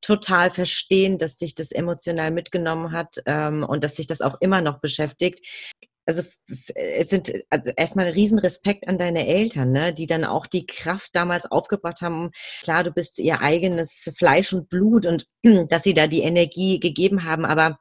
total 0.00 0.50
verstehen, 0.50 1.18
dass 1.18 1.36
dich 1.36 1.54
das 1.54 1.72
emotional 1.72 2.30
mitgenommen 2.30 2.92
hat 2.92 3.16
ähm, 3.26 3.64
und 3.64 3.82
dass 3.84 3.94
dich 3.94 4.06
das 4.06 4.20
auch 4.20 4.36
immer 4.40 4.60
noch 4.60 4.80
beschäftigt. 4.80 5.44
Also 6.06 6.22
es 6.74 7.10
sind 7.10 7.30
also 7.50 7.70
erstmal 7.76 8.08
Riesenrespekt 8.08 8.88
an 8.88 8.96
deine 8.96 9.26
Eltern, 9.26 9.72
ne, 9.72 9.92
die 9.92 10.06
dann 10.06 10.24
auch 10.24 10.46
die 10.46 10.64
Kraft 10.64 11.10
damals 11.14 11.44
aufgebracht 11.50 12.00
haben. 12.00 12.30
Klar, 12.62 12.82
du 12.82 12.92
bist 12.92 13.18
ihr 13.18 13.42
eigenes 13.42 14.10
Fleisch 14.16 14.54
und 14.54 14.70
Blut 14.70 15.04
und 15.04 15.26
dass 15.68 15.82
sie 15.82 15.94
da 15.94 16.06
die 16.06 16.22
Energie 16.22 16.80
gegeben 16.80 17.24
haben, 17.24 17.44
aber 17.44 17.78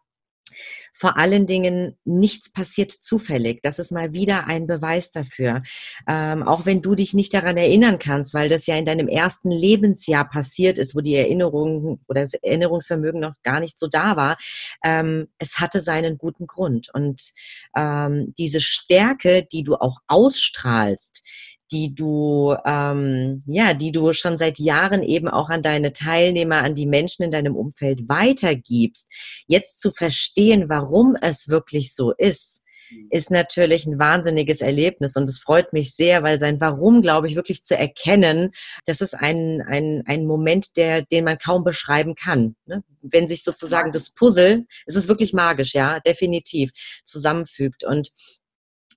vor 0.98 1.18
allen 1.18 1.46
Dingen 1.46 1.98
nichts 2.06 2.52
passiert 2.52 2.92
zufällig. 2.92 3.62
Das 3.62 3.80
ist 3.80 3.92
mal 3.92 4.14
wieder 4.14 4.48
ein 4.48 4.66
Beweis 4.66 5.12
dafür. 5.12 5.62
Ähm, 6.08 6.44
auch 6.44 6.66
wenn 6.66 6.82
du 6.82 6.96
dich 6.96 7.14
nicht 7.14 7.34
daran 7.34 7.58
erinnern 7.58 8.00
kannst, 8.00 8.34
weil 8.34 8.50
das 8.50 8.66
ja 8.66 8.76
in 8.76 8.86
deinem 8.86 9.08
ersten 9.08 9.52
Lebensjahr 9.52 10.28
passiert 10.28 10.78
ist, 10.78 10.96
wo 10.96 11.02
die 11.02 11.16
Erinnerung 11.16 12.00
oder 12.08 12.22
das 12.22 12.34
Erinnerungsvermögen 12.34 13.22
noch 13.22 13.36
gar 13.44 13.60
nicht 13.60 13.78
so 13.78 13.88
da 13.88 14.16
war. 14.16 14.38
Ähm, 14.84 15.28
es 15.38 15.60
hatte 15.60 15.82
seinen 15.82 16.18
guten 16.18 16.48
Grund. 16.48 16.90
Und 16.94 17.32
ähm, 17.76 18.34
diese 18.38 18.60
Stärke, 18.60 19.46
die 19.52 19.64
du 19.64 19.76
auch 19.76 20.00
ausstrahlst, 20.08 21.24
die 21.72 21.94
du, 21.94 22.56
ähm, 22.66 23.44
ja, 23.46 23.74
die 23.74 23.92
du 23.92 24.14
schon 24.14 24.38
seit 24.38 24.60
Jahren 24.60 25.04
eben 25.04 25.28
auch 25.28 25.50
an 25.50 25.62
deine 25.62 25.94
Teilnehmer, 25.94 26.58
an 26.58 26.76
die 26.76 26.86
Menschen 26.86 27.24
in 27.24 27.32
deinem 27.32 27.56
Umfeld 27.56 28.08
weitergibst, 28.08 29.10
jetzt 29.48 29.80
zu 29.80 29.92
verstehen, 29.92 30.70
warum 30.70 31.16
es 31.22 31.50
wirklich 31.50 31.94
so 31.94 32.14
ist, 32.14 32.64
mhm. 32.90 33.08
ist 33.10 33.32
natürlich 33.32 33.86
ein 33.86 34.00
wahnsinniges 34.00 34.62
Erlebnis 34.62 35.16
und 35.18 35.28
es 35.28 35.40
freut 35.40 35.74
mich 35.74 35.94
sehr, 35.94 36.24
weil 36.24 36.40
sein 36.40 36.62
Warum, 36.62 37.02
glaube 37.02 37.28
ich, 37.28 37.36
wirklich 37.36 37.64
zu 37.64 37.76
erkennen, 37.78 38.52
das 38.86 39.02
ist 39.02 39.14
ein, 39.14 39.62
ein, 39.62 40.04
ein 40.06 40.26
Moment, 40.26 40.78
der, 40.78 41.04
den 41.04 41.26
man 41.26 41.38
kaum 41.38 41.64
beschreiben 41.64 42.16
kann. 42.16 42.56
Ne? 42.66 42.84
Wenn 43.02 43.28
sich 43.28 43.44
sozusagen 43.44 43.92
das 43.92 44.10
Puzzle, 44.10 44.66
es 44.86 44.96
ist 44.96 45.10
wirklich 45.10 45.34
magisch, 45.34 45.74
ja, 45.74 46.00
definitiv, 46.00 46.72
zusammenfügt. 47.04 47.84
Und 47.84 48.12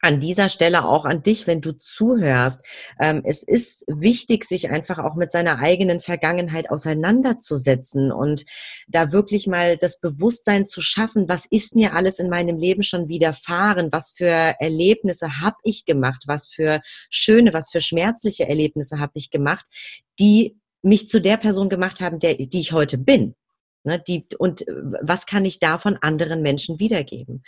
an 0.01 0.21
dieser 0.21 0.49
Stelle 0.49 0.85
auch 0.85 1.05
an 1.05 1.23
dich, 1.23 1.47
wenn 1.47 1.61
du 1.61 1.73
zuhörst. 1.73 2.65
Ähm, 2.99 3.23
es 3.25 3.43
ist 3.43 3.85
wichtig, 3.87 4.45
sich 4.45 4.71
einfach 4.71 4.99
auch 4.99 5.15
mit 5.15 5.31
seiner 5.33 5.59
eigenen 5.59 6.01
Vergangenheit 6.01 6.71
auseinanderzusetzen 6.71 8.11
und 8.11 8.45
da 8.89 9.13
wirklich 9.13 9.47
mal 9.47 9.77
das 9.77 10.01
Bewusstsein 10.01 10.67
zu 10.67 10.81
schaffen, 10.81 11.29
was 11.29 11.47
ist 11.47 11.77
mir 11.77 11.95
alles 11.95 12.19
in 12.19 12.31
meinem 12.31 12.59
Leben 12.59 12.83
schon 12.83 13.09
widerfahren, 13.09 13.93
was 13.93 14.13
für 14.17 14.55
Erlebnisse 14.59 15.41
habe 15.41 15.57
ich 15.65 15.85
gemacht, 15.85 16.25
was 16.27 16.49
für 16.49 16.81
schöne, 17.11 17.53
was 17.53 17.71
für 17.71 17.81
schmerzliche 17.81 18.49
Erlebnisse 18.49 18.99
habe 18.99 19.13
ich 19.15 19.31
gemacht, 19.31 19.67
die 20.19 20.57
mich 20.83 21.09
zu 21.09 21.21
der 21.21 21.37
Person 21.37 21.69
gemacht 21.69 22.01
haben, 22.01 22.19
der, 22.19 22.35
die 22.37 22.61
ich 22.61 22.73
heute 22.73 22.97
bin. 22.97 23.35
Ne, 23.83 23.99
die, 23.99 24.27
und 24.39 24.69
äh, 24.69 24.73
was 25.01 25.25
kann 25.25 25.47
ich 25.47 25.59
davon 25.59 25.97
anderen 26.03 26.43
Menschen 26.43 26.79
wiedergeben? 26.81 27.43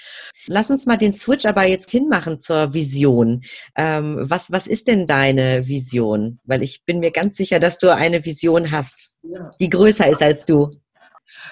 Lass 0.46 0.70
uns 0.70 0.86
mal 0.86 0.96
den 0.96 1.12
Switch 1.12 1.44
aber 1.44 1.66
jetzt 1.66 1.90
hinmachen 1.90 2.40
zur 2.40 2.72
Vision. 2.72 3.42
Ähm, 3.76 4.18
was, 4.18 4.50
was 4.50 4.66
ist 4.66 4.88
denn 4.88 5.06
deine 5.06 5.68
Vision? 5.68 6.40
Weil 6.44 6.62
ich 6.62 6.84
bin 6.84 7.00
mir 7.00 7.10
ganz 7.10 7.36
sicher, 7.36 7.58
dass 7.58 7.78
du 7.78 7.94
eine 7.94 8.24
Vision 8.24 8.70
hast, 8.70 9.12
ja. 9.22 9.50
die 9.60 9.68
größer 9.68 10.08
ist 10.08 10.22
als 10.22 10.46
du. 10.46 10.70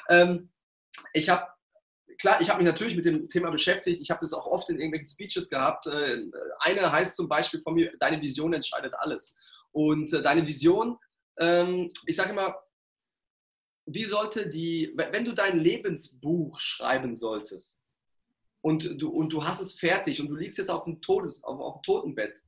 Ähm, 0.09 0.51
ich 1.13 1.29
habe 1.29 1.45
klar, 2.21 2.41
ich 2.41 2.49
habe 2.49 2.63
mich 2.63 2.71
natürlich 2.71 2.97
mit 2.97 3.05
dem 3.05 3.29
Thema 3.29 3.51
beschäftigt. 3.51 4.01
Ich 4.01 4.11
habe 4.11 4.21
das 4.21 4.33
auch 4.33 4.47
oft 4.47 4.69
in 4.71 4.77
irgendwelchen 4.77 5.11
Speeches 5.11 5.49
gehabt. 5.49 5.87
Äh, 5.87 6.19
eine 6.61 6.91
heißt 6.91 7.17
zum 7.17 7.29
Beispiel 7.29 7.61
von 7.61 7.75
mir, 7.75 7.93
deine 7.99 8.21
Vision 8.21 8.53
entscheidet 8.53 8.95
alles. 8.99 9.35
Und 9.73 10.13
äh, 10.13 10.23
deine 10.23 10.47
Vision, 10.47 10.99
ähm, 11.39 11.91
ich 12.07 12.17
sage 12.17 12.31
immer, 12.31 12.57
wie 13.95 14.05
sollte 14.05 14.49
die, 14.49 14.93
wenn 14.95 15.25
du 15.25 15.33
dein 15.33 15.59
Lebensbuch 15.59 16.61
schreiben 16.61 17.17
solltest 17.17 17.81
und 18.63 19.01
du, 19.01 19.09
und 19.11 19.31
du 19.31 19.45
hast 19.45 19.61
es 19.61 19.75
fertig 19.75 20.21
und 20.21 20.29
du 20.29 20.37
liegst 20.37 20.59
jetzt 20.59 20.71
auf 20.71 20.85
dem, 20.85 21.01
Todes, 21.01 21.43
auf, 21.45 21.59
auf 21.61 21.79
dem 21.79 21.83
Totenbett, 21.83 22.43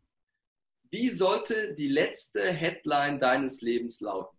wie 0.90 1.10
sollte 1.10 1.74
die 1.74 1.88
letzte 1.88 2.42
Headline 2.42 3.18
deines 3.18 3.62
Lebens 3.62 4.00
lauten? 4.00 4.36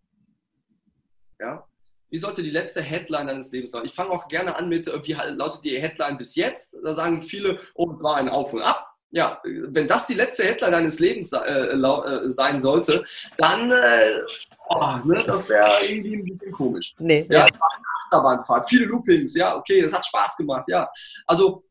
Ja? 1.40 1.66
Wie 2.10 2.18
sollte 2.18 2.44
die 2.44 2.50
letzte 2.50 2.80
Headline 2.80 3.26
deines 3.26 3.50
Lebens 3.50 3.72
lauten? 3.72 3.88
Ich 3.88 3.94
fange 3.94 4.10
auch 4.10 4.28
gerne 4.28 4.56
an 4.56 4.68
mit, 4.68 4.86
wie 4.86 5.12
lautet 5.12 5.64
die 5.64 5.80
Headline 5.80 6.16
bis 6.16 6.36
jetzt? 6.36 6.76
Da 6.82 6.94
sagen 6.94 7.22
viele, 7.22 7.60
oh, 7.74 7.90
es 7.92 8.02
war 8.02 8.16
ein 8.16 8.28
Auf 8.28 8.52
und 8.52 8.62
Ab. 8.62 8.94
Ja, 9.10 9.40
wenn 9.44 9.86
das 9.86 10.06
die 10.06 10.14
letzte 10.14 10.44
Headline 10.44 10.72
deines 10.72 10.98
Lebens 10.98 11.32
äh, 11.32 11.38
äh, 11.38 12.30
sein 12.30 12.60
sollte, 12.60 13.04
dann 13.36 13.70
äh, 13.70 14.22
oh, 14.68 14.96
ne, 15.04 15.24
das 15.26 15.48
wäre 15.48 15.84
irgendwie 15.86 16.16
ein 16.16 16.24
bisschen 16.24 16.52
komisch. 16.52 16.94
Nee, 16.98 17.26
ja, 17.28 17.46
ja. 17.46 17.52
Achterbahnfahrt, 18.04 18.68
viele 18.68 18.86
Loopings, 18.86 19.34
ja, 19.34 19.56
okay, 19.56 19.82
das 19.82 19.92
hat 19.92 20.06
Spaß 20.06 20.36
gemacht, 20.36 20.64
ja. 20.68 20.88
Also, 21.26 21.64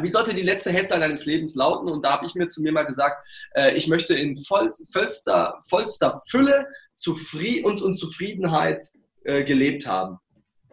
wie 0.00 0.10
sollte 0.10 0.34
die 0.34 0.42
letzte 0.42 0.72
Headline 0.72 1.02
deines 1.02 1.24
Lebens 1.24 1.54
lauten? 1.54 1.88
Und 1.88 2.04
da 2.04 2.12
habe 2.12 2.26
ich 2.26 2.34
mir 2.34 2.48
zu 2.48 2.60
mir 2.60 2.72
mal 2.72 2.84
gesagt, 2.84 3.28
äh, 3.54 3.74
ich 3.74 3.86
möchte 3.86 4.14
in 4.14 4.34
voll, 4.34 4.72
vollster, 4.92 5.60
vollster 5.68 6.20
Fülle 6.28 6.66
Zufrieden 6.96 7.66
und, 7.66 7.82
und 7.82 7.94
Zufriedenheit 7.94 8.84
äh, 9.24 9.44
gelebt 9.44 9.86
haben. 9.86 10.18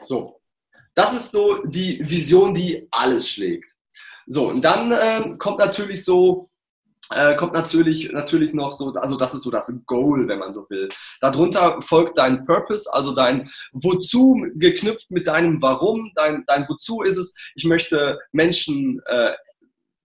So. 0.05 0.39
Das 0.93 1.13
ist 1.13 1.31
so 1.31 1.63
die 1.63 1.99
Vision, 2.01 2.53
die 2.53 2.87
alles 2.91 3.29
schlägt. 3.29 3.77
So, 4.27 4.49
und 4.49 4.61
dann 4.61 4.91
äh, 4.91 5.37
kommt 5.37 5.59
natürlich 5.59 6.03
so, 6.03 6.49
äh, 7.13 7.35
kommt 7.35 7.53
natürlich, 7.53 8.11
natürlich 8.11 8.53
noch 8.53 8.71
so, 8.71 8.91
also 8.93 9.15
das 9.15 9.33
ist 9.33 9.43
so 9.43 9.51
das 9.51 9.73
Goal, 9.85 10.27
wenn 10.27 10.39
man 10.39 10.53
so 10.53 10.65
will. 10.69 10.89
Darunter 11.19 11.81
folgt 11.81 12.17
dein 12.17 12.45
Purpose, 12.45 12.91
also 12.93 13.13
dein 13.13 13.49
Wozu 13.73 14.45
geknüpft 14.55 15.11
mit 15.11 15.27
deinem 15.27 15.61
Warum. 15.61 16.11
Dein, 16.15 16.43
dein 16.47 16.67
Wozu 16.67 17.01
ist 17.01 17.17
es, 17.17 17.35
ich 17.55 17.65
möchte 17.65 18.19
Menschen 18.31 19.01
äh, 19.05 19.33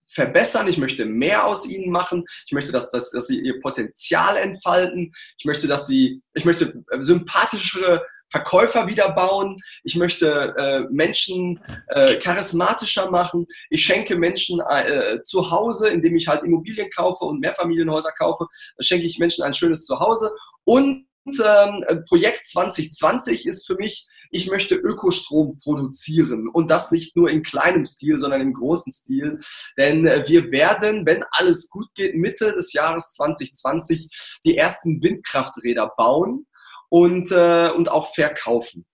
verbessern, 0.07 0.67
ich 0.67 0.77
möchte 0.77 1.05
mehr 1.05 1.45
aus 1.45 1.67
ihnen 1.67 1.91
machen, 1.91 2.25
ich 2.45 2.51
möchte, 2.51 2.71
dass, 2.71 2.91
dass, 2.91 3.11
dass 3.11 3.27
sie 3.27 3.39
ihr 3.39 3.59
Potenzial 3.59 4.37
entfalten, 4.37 5.13
ich 5.37 5.45
möchte, 5.45 5.67
dass 5.67 5.87
sie, 5.87 6.21
ich 6.33 6.45
möchte 6.45 6.83
sympathischere 6.99 8.05
Verkäufer 8.29 8.87
wieder 8.87 9.11
bauen. 9.11 9.55
Ich 9.83 9.95
möchte 9.95 10.53
äh, 10.57 10.81
Menschen 10.91 11.59
äh, 11.87 12.15
charismatischer 12.15 13.09
machen. 13.09 13.45
Ich 13.69 13.83
schenke 13.83 14.17
Menschen 14.17 14.61
äh, 14.69 15.21
zu 15.23 15.51
Hause, 15.51 15.89
indem 15.89 16.15
ich 16.15 16.27
halt 16.27 16.43
Immobilien 16.43 16.89
kaufe 16.95 17.25
und 17.25 17.39
Mehrfamilienhäuser 17.39 18.11
kaufe. 18.17 18.45
Da 18.77 18.83
schenke 18.83 19.05
ich 19.05 19.19
Menschen 19.19 19.43
ein 19.43 19.53
schönes 19.53 19.85
Zuhause. 19.85 20.31
Und 20.65 21.05
ähm, 21.27 22.03
Projekt 22.07 22.45
2020 22.45 23.45
ist 23.45 23.65
für 23.65 23.75
mich, 23.75 24.07
ich 24.29 24.49
möchte 24.49 24.75
Ökostrom 24.75 25.57
produzieren 25.57 26.49
und 26.49 26.69
das 26.69 26.91
nicht 26.91 27.15
nur 27.15 27.29
in 27.29 27.43
kleinem 27.43 27.85
Stil, 27.85 28.19
sondern 28.19 28.41
im 28.41 28.53
großen 28.53 28.91
Stil. 28.91 29.39
Denn 29.77 30.05
äh, 30.05 30.23
wir 30.27 30.51
werden, 30.51 31.05
wenn 31.05 31.23
alles 31.31 31.69
gut 31.69 31.87
geht, 31.95 32.15
Mitte 32.15 32.53
des 32.53 32.73
Jahres 32.73 33.13
2020 33.13 34.39
die 34.45 34.57
ersten 34.57 35.01
Windkrafträder 35.01 35.93
bauen 35.95 36.45
und, 36.89 37.31
äh, 37.31 37.69
und 37.75 37.91
auch 37.91 38.13
verkaufen. 38.13 38.85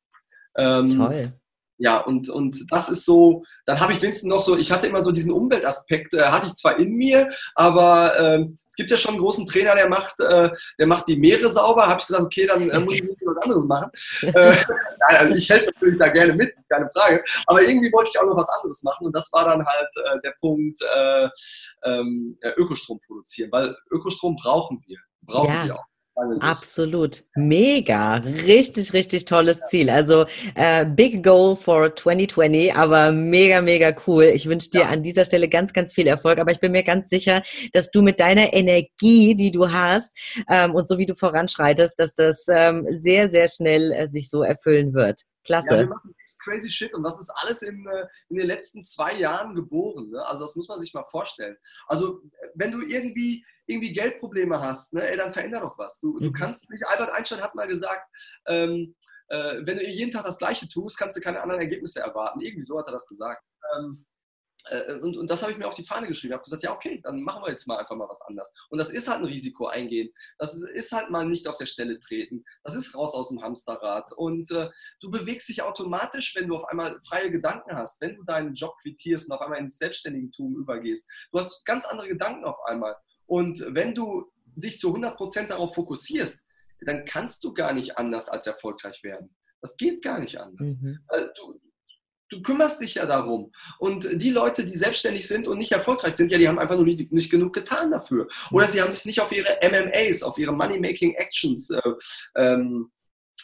Ähm, 0.56 0.98
Toll. 0.98 1.34
Ja, 1.80 1.98
und, 1.98 2.30
und 2.30 2.72
das 2.72 2.88
ist 2.88 3.04
so, 3.04 3.44
dann 3.66 3.80
habe 3.80 3.94
ich 3.94 4.02
wenigstens 4.02 4.30
noch 4.30 4.44
so, 4.44 4.56
ich 4.56 4.72
hatte 4.72 4.88
immer 4.88 5.04
so 5.04 5.12
diesen 5.12 5.34
Umweltaspekt, 5.34 6.14
äh, 6.14 6.22
hatte 6.22 6.48
ich 6.48 6.54
zwar 6.54 6.80
in 6.80 6.96
mir, 6.96 7.30
aber 7.56 8.18
äh, 8.18 8.46
es 8.68 8.76
gibt 8.76 8.92
ja 8.92 8.96
schon 8.96 9.16
einen 9.16 9.22
großen 9.22 9.48
Trainer, 9.48 9.76
der 9.76 9.90
macht, 9.90 10.20
äh, 10.20 10.50
der 10.80 10.88
macht 10.88 11.08
die 11.08 11.18
Meere 11.18 11.50
sauber, 11.50 11.88
habe 11.88 12.00
ich 12.00 12.08
gesagt, 12.08 12.24
okay, 12.24 12.46
dann 12.46 12.70
äh, 12.70 12.80
muss 12.80 12.96
ich 12.96 13.10
was 13.26 13.40
anderes 13.40 13.66
machen. 13.66 13.92
äh, 14.22 14.56
also 15.08 15.34
ich 15.34 15.50
helfe 15.50 15.72
natürlich 15.74 15.98
da 15.98 16.10
gerne 16.10 16.34
mit, 16.34 16.54
keine 16.70 16.88
Frage, 16.92 17.24
aber 17.48 17.62
irgendwie 17.64 17.92
wollte 17.92 18.12
ich 18.14 18.22
auch 18.22 18.28
noch 18.28 18.38
was 18.38 18.50
anderes 18.50 18.84
machen 18.84 19.08
und 19.08 19.14
das 19.14 19.30
war 19.34 19.44
dann 19.44 19.66
halt 19.66 19.90
äh, 20.06 20.22
der 20.24 20.36
Punkt 20.40 20.80
äh, 20.96 21.28
ähm, 21.84 22.38
Ökostrom 22.56 23.00
produzieren, 23.06 23.52
weil 23.52 23.76
Ökostrom 23.92 24.36
brauchen 24.36 24.82
wir, 24.86 25.00
brauchen 25.24 25.54
ja. 25.54 25.66
wir 25.66 25.76
auch. 25.76 25.93
Absolut. 26.16 27.24
Mega. 27.36 28.18
Richtig, 28.18 28.94
richtig 28.94 29.26
tolles 29.26 29.62
Ziel. 29.70 29.90
Also 29.90 30.26
äh, 30.56 30.86
Big 30.86 31.24
Goal 31.24 31.56
for 31.56 31.96
2020, 31.96 32.76
aber 32.76 33.12
mega, 33.12 33.62
mega 33.62 33.96
cool. 34.06 34.26
Ich 34.26 34.48
wünsche 34.48 34.70
dir 34.70 34.82
ja. 34.82 34.90
an 34.90 35.02
dieser 35.02 35.26
Stelle 35.26 35.50
ganz, 35.50 35.74
ganz 35.74 35.92
viel 35.92 36.08
Erfolg. 36.08 36.38
Aber 36.38 36.52
ich 36.52 36.60
bin 36.60 36.72
mir 36.72 36.84
ganz 36.84 37.10
sicher, 37.10 37.42
dass 37.72 37.90
du 37.90 38.02
mit 38.02 38.20
deiner 38.20 38.54
Energie, 38.54 39.36
die 39.36 39.52
du 39.52 39.72
hast 39.72 40.16
ähm, 40.50 40.76
und 40.76 40.88
so 40.88 41.00
wie 41.00 41.08
du 41.08 41.16
voranschreitest, 41.16 42.00
dass 42.00 42.14
das 42.14 42.46
ähm, 42.48 42.86
sehr, 43.00 43.30
sehr 43.30 43.48
schnell 43.48 43.92
äh, 43.92 44.10
sich 44.10 44.30
so 44.30 44.44
erfüllen 44.44 44.94
wird. 44.94 45.22
Klasse. 45.44 45.90
Ja, 45.90 46.12
crazy 46.44 46.70
shit 46.70 46.94
und 46.94 47.04
was 47.04 47.20
ist 47.20 47.30
alles 47.38 47.62
in, 47.62 47.86
äh, 47.88 48.08
in 48.30 48.38
den 48.38 48.48
letzten 48.48 48.84
zwei 48.84 49.18
Jahren 49.18 49.56
geboren. 49.56 50.10
Ne? 50.10 50.26
Also 50.26 50.46
das 50.46 50.56
muss 50.56 50.68
man 50.68 50.80
sich 50.80 50.94
mal 50.94 51.06
vorstellen. 51.10 51.58
Also 51.88 52.22
wenn 52.56 52.72
du 52.72 52.82
irgendwie, 52.82 53.46
irgendwie 53.66 53.94
Geldprobleme 53.94 54.60
hast, 54.60 54.94
ne, 54.94 55.08
ey, 55.08 55.18
dann 55.18 55.34
veränder 55.34 55.62
doch 55.62 55.78
was. 55.78 56.00
Du, 56.00 56.20
du 56.20 56.28
mhm. 56.28 56.34
kannst 56.34 56.70
nicht, 56.70 56.86
Albert 56.88 57.12
Einstein 57.12 57.42
hat 57.42 57.56
mal 57.56 57.68
gesagt, 57.68 58.08
ähm, 58.48 58.96
äh, 59.30 59.62
wenn 59.64 59.78
du 59.78 59.88
jeden 59.88 60.12
Tag 60.12 60.26
das 60.26 60.38
Gleiche 60.38 60.68
tust, 60.68 60.98
kannst 60.98 61.18
du 61.18 61.22
keine 61.22 61.42
anderen 61.42 61.62
Ergebnisse 61.62 62.02
erwarten. 62.02 62.42
Irgendwie 62.42 62.64
so 62.64 62.78
hat 62.78 62.88
er 62.88 62.94
das 62.94 63.08
gesagt. 63.08 63.44
Ähm, 63.78 64.06
äh, 64.70 64.94
und, 64.96 65.18
und 65.18 65.30
das 65.30 65.42
habe 65.42 65.52
ich 65.52 65.58
mir 65.58 65.68
auf 65.68 65.76
die 65.76 65.84
Fahne 65.84 66.08
geschrieben. 66.08 66.32
Ich 66.32 66.36
habe 66.36 66.44
gesagt, 66.44 66.64
ja, 66.64 66.74
okay, 66.74 67.02
dann 67.04 67.22
machen 67.22 67.44
wir 67.44 67.52
jetzt 67.52 67.68
mal 67.68 67.78
einfach 67.78 67.96
mal 67.96 68.10
was 68.10 68.22
anders. 68.22 68.54
Und 68.70 68.78
das 68.78 68.92
ist 68.92 69.08
halt 69.08 69.20
ein 69.20 69.26
Risiko 69.26 69.68
eingehen. 69.68 70.10
Das 70.38 70.62
ist, 70.62 70.92
halt 70.92 71.10
mal 71.10 71.26
nicht 71.26 71.48
auf 71.48 71.58
der 71.58 71.66
Stelle 71.66 72.00
treten. 72.00 72.44
Das 72.64 72.76
ist 72.76 72.96
raus 72.96 73.14
aus 73.14 73.30
dem 73.30 73.42
Hamsterrad. 73.42 74.12
Und 74.14 74.52
äh, 74.52 74.70
du 75.00 75.10
bewegst 75.10 75.50
dich 75.50 75.64
automatisch, 75.64 76.36
wenn 76.36 76.48
du 76.48 76.56
auf 76.56 76.66
einmal 76.66 77.00
freie 77.08 77.32
Gedanken 77.32 77.76
hast, 77.76 78.00
wenn 78.02 78.16
du 78.16 78.24
deinen 78.24 78.54
Job 78.54 78.76
quittierst 78.82 79.30
und 79.30 79.36
auf 79.36 79.42
einmal 79.42 79.60
ins 79.60 79.78
Selbstständigentum 79.78 80.56
übergehst. 80.56 81.08
Du 81.32 81.40
hast 81.40 81.66
ganz 81.66 81.86
andere 81.86 82.08
Gedanken 82.08 82.46
auf 82.46 82.64
einmal. 82.66 82.96
Und 83.26 83.64
wenn 83.70 83.96
du 83.96 84.32
dich 84.56 84.80
zu 84.80 84.94
100% 84.94 85.48
darauf 85.48 85.74
fokussierst, 85.74 86.46
dann 86.82 87.06
kannst 87.06 87.44
du 87.44 87.54
gar 87.54 87.74
nicht 87.74 87.98
anders 87.98 88.30
als 88.30 88.46
erfolgreich 88.46 89.04
werden. 89.04 89.36
Das 89.62 89.78
geht 89.78 90.04
gar 90.04 90.20
nicht 90.20 90.40
anders. 90.40 90.78
Mhm. 90.82 91.00
Du, 91.36 91.60
Du 92.34 92.42
kümmerst 92.42 92.82
dich 92.82 92.96
ja 92.96 93.06
darum. 93.06 93.52
Und 93.78 94.08
die 94.14 94.32
Leute, 94.32 94.66
die 94.66 94.76
selbstständig 94.76 95.28
sind 95.28 95.48
und 95.48 95.60
nicht 95.60 95.72
erfolgreich 95.72 96.16
sind, 96.16 96.32
ja, 96.32 96.38
die 96.38 96.48
haben 96.48 96.60
einfach 96.60 96.76
nur 96.76 96.86
nicht, 96.86 97.12
nicht 97.12 97.30
genug 97.30 97.54
getan 97.54 97.92
dafür. 97.92 98.28
Oder 98.52 98.68
sie 98.68 98.82
haben 98.82 98.92
sich 98.92 99.06
nicht 99.06 99.22
auf 99.22 99.32
ihre 99.32 99.60
MMAs, 99.62 100.24
auf 100.24 100.38
ihre 100.38 100.52
Money-Making 100.52 101.14
Actions 101.14 101.70
äh, 101.70 101.82
ähm, 102.36 102.92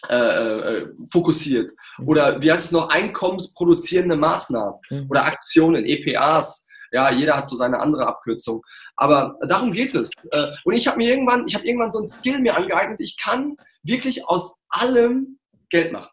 äh, 0.07 0.15
äh, 0.15 0.87
fokussiert. 1.11 1.71
Mhm. 1.97 2.07
Oder 2.07 2.41
wie 2.41 2.51
heißt 2.51 2.65
es 2.65 2.71
noch, 2.71 2.89
einkommensproduzierende 2.89 4.15
Maßnahmen 4.15 4.75
mhm. 4.89 5.07
oder 5.09 5.25
Aktionen, 5.25 5.85
EPAs. 5.85 6.65
Ja, 6.91 7.11
jeder 7.11 7.35
hat 7.35 7.47
so 7.47 7.55
seine 7.55 7.79
andere 7.79 8.07
Abkürzung. 8.07 8.63
Aber 8.95 9.37
darum 9.47 9.71
geht 9.71 9.93
es. 9.93 10.11
Äh, 10.31 10.47
und 10.63 10.73
ich 10.73 10.87
habe 10.87 10.97
mir 10.97 11.09
irgendwann, 11.09 11.45
ich 11.47 11.53
habe 11.53 11.65
irgendwann 11.65 11.91
so 11.91 11.99
ein 11.99 12.07
Skill 12.07 12.39
mir 12.39 12.55
angeeignet. 12.55 12.99
Ich 13.01 13.17
kann 13.17 13.57
wirklich 13.83 14.25
aus 14.25 14.61
allem 14.69 15.37
Geld 15.69 15.91
machen. 15.91 16.09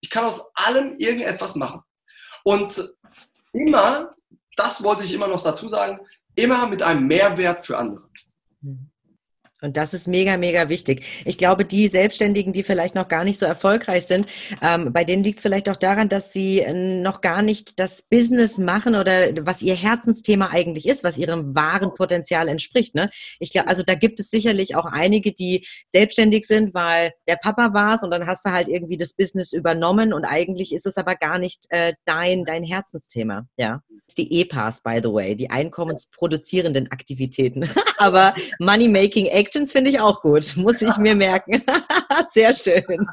Ich 0.00 0.10
kann 0.10 0.24
aus 0.24 0.46
allem 0.54 0.96
irgendetwas 0.96 1.56
machen. 1.56 1.82
Und 2.44 2.94
immer, 3.52 4.14
das 4.56 4.84
wollte 4.84 5.02
ich 5.02 5.12
immer 5.12 5.26
noch 5.26 5.42
dazu 5.42 5.68
sagen, 5.68 5.98
immer 6.36 6.66
mit 6.68 6.82
einem 6.82 7.06
Mehrwert 7.06 7.66
für 7.66 7.76
andere. 7.76 8.08
Mhm. 8.60 8.90
Und 9.64 9.78
das 9.78 9.94
ist 9.94 10.08
mega, 10.08 10.36
mega 10.36 10.68
wichtig. 10.68 11.06
Ich 11.24 11.38
glaube, 11.38 11.64
die 11.64 11.88
Selbstständigen, 11.88 12.52
die 12.52 12.62
vielleicht 12.62 12.94
noch 12.94 13.08
gar 13.08 13.24
nicht 13.24 13.38
so 13.38 13.46
erfolgreich 13.46 14.04
sind, 14.04 14.26
ähm, 14.60 14.92
bei 14.92 15.04
denen 15.04 15.24
liegt 15.24 15.38
es 15.38 15.42
vielleicht 15.42 15.70
auch 15.70 15.76
daran, 15.76 16.10
dass 16.10 16.32
sie 16.32 16.60
äh, 16.60 17.00
noch 17.00 17.22
gar 17.22 17.40
nicht 17.40 17.80
das 17.80 18.02
Business 18.02 18.58
machen 18.58 18.94
oder 18.94 19.30
was 19.46 19.62
ihr 19.62 19.74
Herzensthema 19.74 20.50
eigentlich 20.52 20.86
ist, 20.86 21.02
was 21.02 21.16
ihrem 21.16 21.54
wahren 21.54 21.94
Potenzial 21.94 22.48
entspricht. 22.48 22.94
Ne? 22.94 23.08
Ich 23.40 23.50
glaube, 23.50 23.68
also 23.68 23.82
da 23.82 23.94
gibt 23.94 24.20
es 24.20 24.28
sicherlich 24.28 24.76
auch 24.76 24.84
einige, 24.84 25.32
die 25.32 25.66
selbstständig 25.88 26.44
sind, 26.44 26.74
weil 26.74 27.12
der 27.26 27.36
Papa 27.36 27.72
war 27.72 27.94
es 27.94 28.02
und 28.02 28.10
dann 28.10 28.26
hast 28.26 28.44
du 28.44 28.50
halt 28.50 28.68
irgendwie 28.68 28.98
das 28.98 29.14
Business 29.14 29.54
übernommen 29.54 30.12
und 30.12 30.26
eigentlich 30.26 30.74
ist 30.74 30.84
es 30.84 30.98
aber 30.98 31.14
gar 31.14 31.38
nicht 31.38 31.64
äh, 31.70 31.94
dein, 32.04 32.44
dein 32.44 32.64
Herzensthema. 32.64 33.46
Ja. 33.56 33.80
Das 33.88 34.08
ist 34.08 34.18
die 34.18 34.42
EPAs, 34.42 34.82
by 34.82 35.00
the 35.02 35.10
way, 35.10 35.34
die 35.34 35.48
einkommensproduzierenden 35.48 36.92
Aktivitäten. 36.92 37.66
aber 37.96 38.34
Money 38.58 38.88
Making 38.88 39.26
Act 39.26 39.53
Questions 39.54 39.70
finde 39.70 39.90
ich 39.90 40.00
auch 40.00 40.20
gut, 40.20 40.54
muss 40.56 40.82
ich 40.82 40.96
mir 40.96 41.14
merken. 41.14 41.62
Sehr 42.32 42.54
schön. 42.54 43.06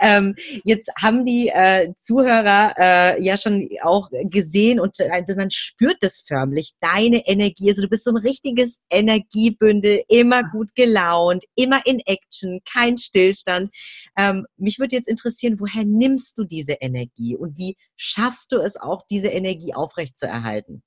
Ähm, 0.00 0.34
jetzt 0.64 0.90
haben 0.96 1.26
die 1.26 1.48
äh, 1.48 1.92
Zuhörer 2.00 2.74
äh, 2.78 3.22
ja 3.22 3.36
schon 3.36 3.68
auch 3.82 4.08
gesehen 4.10 4.80
und 4.80 4.98
äh, 5.00 5.22
man 5.36 5.50
spürt 5.50 5.98
das 6.00 6.24
förmlich, 6.26 6.72
deine 6.80 7.26
Energie. 7.26 7.68
Also 7.68 7.82
du 7.82 7.88
bist 7.88 8.04
so 8.04 8.10
ein 8.12 8.16
richtiges 8.16 8.80
Energiebündel, 8.90 10.02
immer 10.08 10.42
gut 10.44 10.74
gelaunt, 10.74 11.44
immer 11.54 11.80
in 11.84 12.00
Action, 12.06 12.60
kein 12.64 12.96
Stillstand. 12.96 13.70
Ähm, 14.16 14.46
mich 14.56 14.78
würde 14.78 14.96
jetzt 14.96 15.08
interessieren, 15.08 15.60
woher 15.60 15.84
nimmst 15.84 16.38
du 16.38 16.44
diese 16.44 16.74
Energie 16.80 17.36
und 17.36 17.58
wie 17.58 17.76
schaffst 17.96 18.52
du 18.52 18.56
es 18.56 18.78
auch, 18.78 19.02
diese 19.10 19.28
Energie 19.28 19.74
aufrechtzuerhalten? 19.74 20.82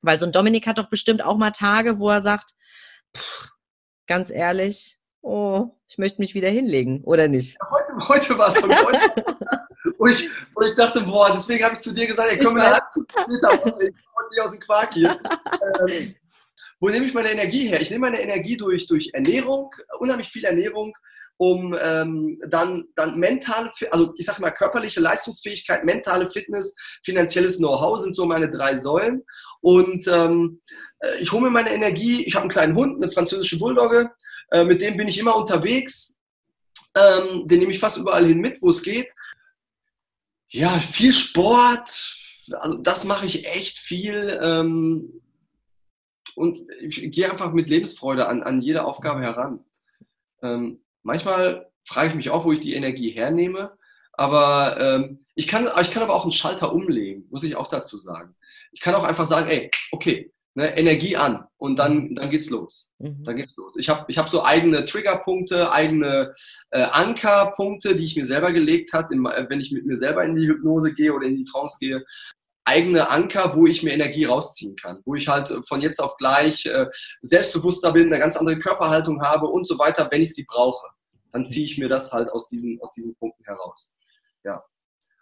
Weil 0.00 0.18
so 0.18 0.24
ein 0.24 0.32
Dominik 0.32 0.66
hat 0.66 0.78
doch 0.78 0.88
bestimmt 0.88 1.22
auch 1.22 1.36
mal 1.36 1.50
Tage, 1.50 1.98
wo 1.98 2.08
er 2.08 2.22
sagt, 2.22 2.52
pff, 3.14 3.57
ganz 4.08 4.30
ehrlich, 4.30 4.98
oh, 5.22 5.68
ich 5.88 5.98
möchte 5.98 6.20
mich 6.20 6.34
wieder 6.34 6.48
hinlegen, 6.48 7.04
oder 7.04 7.28
nicht? 7.28 7.56
Heute, 7.70 8.08
heute 8.08 8.38
war 8.38 8.48
es 8.48 8.58
von 8.58 8.70
heute. 8.70 9.24
und, 9.98 10.10
ich, 10.10 10.28
und 10.54 10.66
ich 10.66 10.74
dachte, 10.74 11.02
boah, 11.02 11.30
deswegen 11.32 11.64
habe 11.64 11.74
ich 11.74 11.80
zu 11.80 11.92
dir 11.92 12.06
gesagt, 12.08 12.30
ey, 12.32 12.38
können 12.38 12.56
wir 12.56 12.64
eine 12.64 12.80
ich 12.96 13.14
wollte 13.14 14.30
nicht 14.30 14.40
aus 14.42 14.52
dem 14.52 14.60
Quark 14.60 14.94
hier. 14.94 15.20
ähm, 15.88 16.14
wo 16.80 16.88
nehme 16.88 17.06
ich 17.06 17.14
meine 17.14 17.30
Energie 17.30 17.68
her? 17.68 17.80
Ich 17.80 17.90
nehme 17.90 18.10
meine 18.10 18.20
Energie 18.20 18.56
durch, 18.56 18.86
durch 18.86 19.10
Ernährung, 19.12 19.70
unheimlich 19.98 20.28
viel 20.28 20.44
Ernährung, 20.44 20.92
um 21.38 21.74
ähm, 21.80 22.38
dann, 22.48 22.88
dann 22.96 23.18
mentale, 23.18 23.70
also 23.92 24.12
ich 24.16 24.26
sage 24.26 24.42
mal 24.42 24.50
körperliche 24.50 25.00
Leistungsfähigkeit, 25.00 25.84
mentale 25.84 26.28
Fitness, 26.28 26.74
finanzielles 27.04 27.58
Know-how 27.58 27.98
sind 27.98 28.14
so 28.14 28.26
meine 28.26 28.50
drei 28.50 28.76
Säulen. 28.76 29.24
Und 29.60 30.06
ähm, 30.08 30.60
äh, 30.98 31.22
ich 31.22 31.30
hole 31.32 31.42
mir 31.42 31.50
meine 31.50 31.72
Energie, 31.72 32.24
ich 32.24 32.34
habe 32.34 32.42
einen 32.42 32.50
kleinen 32.50 32.76
Hund, 32.76 33.02
eine 33.02 33.10
französische 33.10 33.58
Bulldogge, 33.58 34.10
äh, 34.50 34.64
mit 34.64 34.82
dem 34.82 34.96
bin 34.96 35.08
ich 35.08 35.18
immer 35.18 35.36
unterwegs. 35.36 36.18
Ähm, 36.96 37.46
den 37.46 37.60
nehme 37.60 37.72
ich 37.72 37.78
fast 37.78 37.98
überall 37.98 38.26
hin 38.26 38.40
mit, 38.40 38.60
wo 38.60 38.68
es 38.68 38.82
geht. 38.82 39.12
Ja, 40.48 40.80
viel 40.80 41.12
Sport, 41.12 42.14
also 42.54 42.78
das 42.78 43.04
mache 43.04 43.26
ich 43.26 43.46
echt 43.46 43.78
viel. 43.78 44.38
Ähm, 44.42 45.22
und 46.34 46.68
ich 46.80 47.10
gehe 47.12 47.30
einfach 47.30 47.52
mit 47.52 47.68
Lebensfreude 47.68 48.26
an, 48.26 48.42
an 48.42 48.60
jede 48.60 48.84
Aufgabe 48.84 49.20
heran. 49.20 49.64
Ähm, 50.42 50.80
manchmal 51.08 51.70
frage 51.84 52.10
ich 52.10 52.14
mich 52.14 52.30
auch, 52.30 52.44
wo 52.44 52.52
ich 52.52 52.60
die 52.60 52.74
Energie 52.74 53.10
hernehme. 53.10 53.72
Aber 54.12 54.78
ähm, 54.78 55.24
ich, 55.34 55.48
kann, 55.48 55.68
ich 55.80 55.90
kann 55.90 56.02
aber 56.02 56.14
auch 56.14 56.22
einen 56.22 56.32
Schalter 56.32 56.72
umlegen, 56.72 57.26
muss 57.30 57.44
ich 57.44 57.56
auch 57.56 57.68
dazu 57.68 57.98
sagen. 57.98 58.36
Ich 58.72 58.80
kann 58.80 58.94
auch 58.94 59.04
einfach 59.04 59.26
sagen, 59.26 59.48
ey, 59.48 59.70
okay, 59.90 60.32
ne, 60.54 60.76
Energie 60.76 61.16
an 61.16 61.44
und 61.56 61.76
dann, 61.76 62.14
dann 62.14 62.28
geht's 62.28 62.50
los. 62.50 62.90
Mhm. 62.98 63.24
Dann 63.24 63.36
geht's 63.36 63.56
los. 63.56 63.76
Ich 63.76 63.88
habe 63.88 64.04
ich 64.08 64.18
hab 64.18 64.28
so 64.28 64.44
eigene 64.44 64.84
Triggerpunkte, 64.84 65.72
eigene 65.72 66.34
äh, 66.70 66.82
Ankerpunkte, 66.82 67.96
die 67.96 68.04
ich 68.04 68.16
mir 68.16 68.26
selber 68.26 68.52
gelegt 68.52 68.92
habe, 68.92 69.08
wenn 69.48 69.60
ich 69.60 69.72
mit 69.72 69.86
mir 69.86 69.96
selber 69.96 70.24
in 70.24 70.36
die 70.36 70.46
Hypnose 70.46 70.92
gehe 70.92 71.14
oder 71.14 71.26
in 71.26 71.36
die 71.36 71.44
Trance 71.44 71.78
gehe. 71.80 72.04
Eigene 72.64 73.08
Anker, 73.08 73.56
wo 73.56 73.66
ich 73.66 73.82
mir 73.82 73.92
Energie 73.92 74.26
rausziehen 74.26 74.76
kann, 74.76 75.00
wo 75.06 75.14
ich 75.14 75.26
halt 75.26 75.54
von 75.66 75.80
jetzt 75.80 76.00
auf 76.00 76.18
gleich 76.18 76.66
äh, 76.66 76.86
selbstbewusster 77.22 77.92
bin, 77.92 78.08
eine 78.08 78.18
ganz 78.18 78.36
andere 78.36 78.58
Körperhaltung 78.58 79.22
habe 79.22 79.46
und 79.46 79.66
so 79.66 79.78
weiter, 79.78 80.06
wenn 80.10 80.20
ich 80.20 80.34
sie 80.34 80.44
brauche. 80.44 80.86
Dann 81.32 81.44
ziehe 81.44 81.66
ich 81.66 81.78
mir 81.78 81.88
das 81.88 82.12
halt 82.12 82.30
aus 82.30 82.48
diesen, 82.48 82.80
aus 82.80 82.92
diesen 82.92 83.14
Punkten 83.16 83.44
heraus. 83.44 83.98
Ja. 84.44 84.64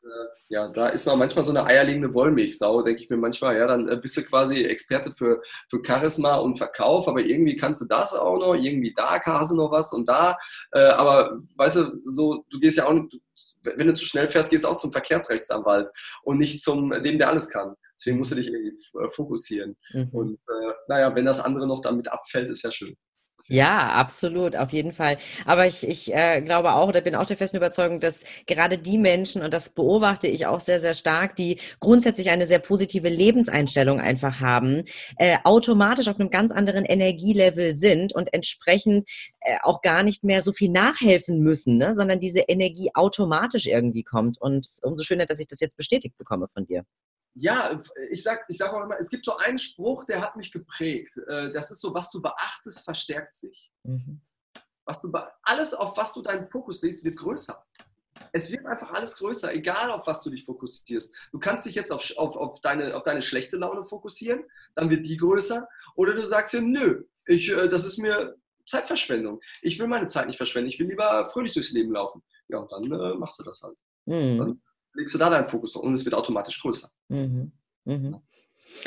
Äh, 0.03 0.27
ja, 0.49 0.69
da 0.69 0.88
ist 0.88 1.07
man 1.07 1.19
manchmal 1.19 1.45
so 1.45 1.51
eine 1.51 1.64
eierlegende 1.64 2.14
Wollmilchsau, 2.14 2.83
denke 2.83 3.03
ich 3.03 3.11
mir 3.11 3.16
manchmal. 3.16 3.57
Ja, 3.57 3.66
dann 3.66 3.88
äh, 3.88 3.97
bist 3.97 4.16
du 4.16 4.23
quasi 4.23 4.62
Experte 4.62 5.11
für, 5.11 5.42
für 5.69 5.83
Charisma 5.85 6.37
und 6.37 6.59
Verkauf, 6.59 7.09
aber 7.09 7.21
irgendwie 7.21 7.57
kannst 7.57 7.81
du 7.81 7.87
das 7.87 8.14
auch 8.14 8.38
noch, 8.38 8.55
irgendwie 8.55 8.92
da 8.95 9.21
hast 9.21 9.53
du 9.53 9.57
noch 9.57 9.73
was 9.73 9.92
und 9.92 10.09
da. 10.09 10.37
Äh, 10.73 10.81
aber 10.81 11.40
weißt 11.57 11.77
du, 11.77 12.01
so, 12.03 12.45
du 12.51 12.61
gehst 12.61 12.79
ja 12.79 12.87
auch 12.87 12.92
nicht, 12.92 13.21
wenn 13.62 13.88
du 13.88 13.95
zu 13.95 14.05
schnell 14.05 14.29
fährst, 14.29 14.51
gehst 14.51 14.64
du 14.64 14.69
auch 14.69 14.77
zum 14.77 14.92
Verkehrsrechtsanwalt 14.92 15.90
und 16.23 16.38
nicht 16.38 16.62
zum 16.62 16.90
dem, 16.90 17.19
der 17.19 17.29
alles 17.29 17.49
kann. 17.49 17.75
Deswegen 17.97 18.19
musst 18.19 18.31
du 18.31 18.37
dich 18.37 18.49
irgendwie 18.49 18.77
fokussieren. 19.09 19.77
Mhm. 19.92 20.09
Und 20.12 20.35
äh, 20.35 20.73
naja, 20.87 21.14
wenn 21.14 21.25
das 21.25 21.40
andere 21.40 21.66
noch 21.66 21.81
damit 21.81 22.09
abfällt, 22.09 22.51
ist 22.51 22.62
ja 22.62 22.71
schön. 22.71 22.97
Ja, 23.49 23.91
absolut, 23.93 24.57
auf 24.57 24.73
jeden 24.73 24.93
Fall. 24.93 25.19
Aber 25.45 25.67
ich, 25.67 25.87
ich 25.87 26.13
äh, 26.13 26.41
glaube 26.41 26.73
auch 26.75 26.89
oder 26.89 27.01
bin 27.01 27.15
auch 27.15 27.27
der 27.27 27.37
festen 27.37 27.57
Überzeugung, 27.59 28.01
dass 28.01 28.25
gerade 28.47 28.77
die 28.77 28.99
Menschen, 28.99 29.43
und 29.43 29.55
das 29.55 29.69
beobachte 29.69 30.27
ich 30.27 30.47
auch 30.47 30.59
sehr, 30.59 30.81
sehr 30.81 30.95
stark, 30.95 31.37
die 31.37 31.61
grundsätzlich 31.79 32.31
eine 32.31 32.47
sehr 32.47 32.59
positive 32.59 33.09
Lebenseinstellung 33.09 34.01
einfach 34.01 34.41
haben, 34.41 34.83
äh, 35.19 35.39
automatisch 35.45 36.09
auf 36.09 36.19
einem 36.19 36.31
ganz 36.31 36.51
anderen 36.51 36.85
Energielevel 36.85 37.75
sind 37.75 38.13
und 38.13 38.35
entsprechend 38.35 39.09
äh, 39.41 39.59
auch 39.63 39.81
gar 39.81 40.03
nicht 40.03 40.25
mehr 40.25 40.43
so 40.43 40.53
viel 40.53 40.71
nachhelfen 40.71 41.41
müssen, 41.41 41.77
ne? 41.79 41.95
sondern 41.95 42.19
diese 42.19 42.41
Energie 42.41 42.91
automatisch 42.95 43.67
irgendwie 43.67 44.03
kommt. 44.03 44.41
Und 44.41 44.67
umso 44.83 45.05
schöner, 45.05 45.27
dass 45.27 45.39
ich 45.39 45.47
das 45.47 45.61
jetzt 45.61 45.77
bestätigt 45.77 46.17
bekomme 46.19 46.49
von 46.49 46.67
dir 46.67 46.83
ja, 47.38 47.79
ich 48.11 48.22
sag, 48.22 48.46
ich 48.49 48.57
sag 48.57 48.72
auch 48.72 48.83
immer, 48.83 48.99
es 48.99 49.11
gibt 49.11 49.25
so 49.25 49.37
einen 49.37 49.59
Spruch, 49.59 50.05
der 50.05 50.22
hat 50.22 50.37
mich 50.37 50.51
geprägt. 50.51 51.18
Äh, 51.29 51.53
das 51.53 51.70
ist 51.70 51.81
so, 51.81 51.92
was 51.92 52.11
du 52.11 52.22
beachtest, 52.22 52.85
verstärkt 52.85 53.37
sich. 53.37 53.70
Mhm. 53.83 54.20
Was 54.87 55.01
du 55.01 55.12
alles, 55.42 55.75
auf 55.75 55.96
was 55.96 56.12
du 56.12 56.22
deinen 56.22 56.49
Fokus 56.51 56.83
legst, 56.83 57.05
wird 57.05 57.16
größer. 57.16 57.62
Es 58.33 58.51
wird 58.51 58.64
einfach 58.64 58.90
alles 58.92 59.18
größer, 59.18 59.53
egal 59.53 59.90
auf 59.90 60.07
was 60.07 60.22
du 60.22 60.31
dich 60.31 60.44
fokussierst. 60.44 61.14
Du 61.33 61.38
kannst 61.38 61.66
dich 61.66 61.75
jetzt 61.75 61.92
auf, 61.92 62.11
auf, 62.16 62.37
auf, 62.37 62.61
deine, 62.61 62.96
auf 62.96 63.03
deine 63.03 63.20
schlechte 63.20 63.57
Laune 63.59 63.85
fokussieren, 63.85 64.44
dann 64.75 64.88
wird 64.88 65.07
die 65.07 65.18
größer. 65.18 65.68
Oder 65.96 66.14
du 66.14 66.27
sagst 66.27 66.55
dir, 66.55 66.62
nö, 66.62 67.05
ich, 67.27 67.51
äh, 67.51 67.68
das 67.68 67.85
ist 67.85 67.99
mir 67.99 68.37
Zeitverschwendung. 68.66 69.40
Ich 69.61 69.79
will 69.79 69.88
meine 69.88 70.07
Zeit 70.07 70.27
nicht 70.27 70.38
verschwenden. 70.38 70.70
Ich 70.70 70.79
will 70.79 70.88
lieber 70.88 71.29
fröhlich 71.29 71.53
durchs 71.53 71.72
Leben 71.72 71.92
laufen. 71.92 72.22
Ja, 72.49 72.59
und 72.59 72.72
dann 72.72 72.85
äh, 72.85 73.14
machst 73.14 73.38
du 73.38 73.44
das 73.44 73.62
halt. 73.62 73.77
Mhm. 74.07 74.38
Dann 74.38 74.62
legst 74.97 75.15
du 75.15 75.19
da 75.19 75.31
deinen 75.31 75.47
Fokus 75.47 75.73
drauf 75.73 75.85
und 75.85 75.95
es 75.95 76.05
wird 76.05 76.15
automatisch 76.15 76.61
größer. 76.61 76.91
Mhm. 77.09 77.53
Mhm. 77.85 78.17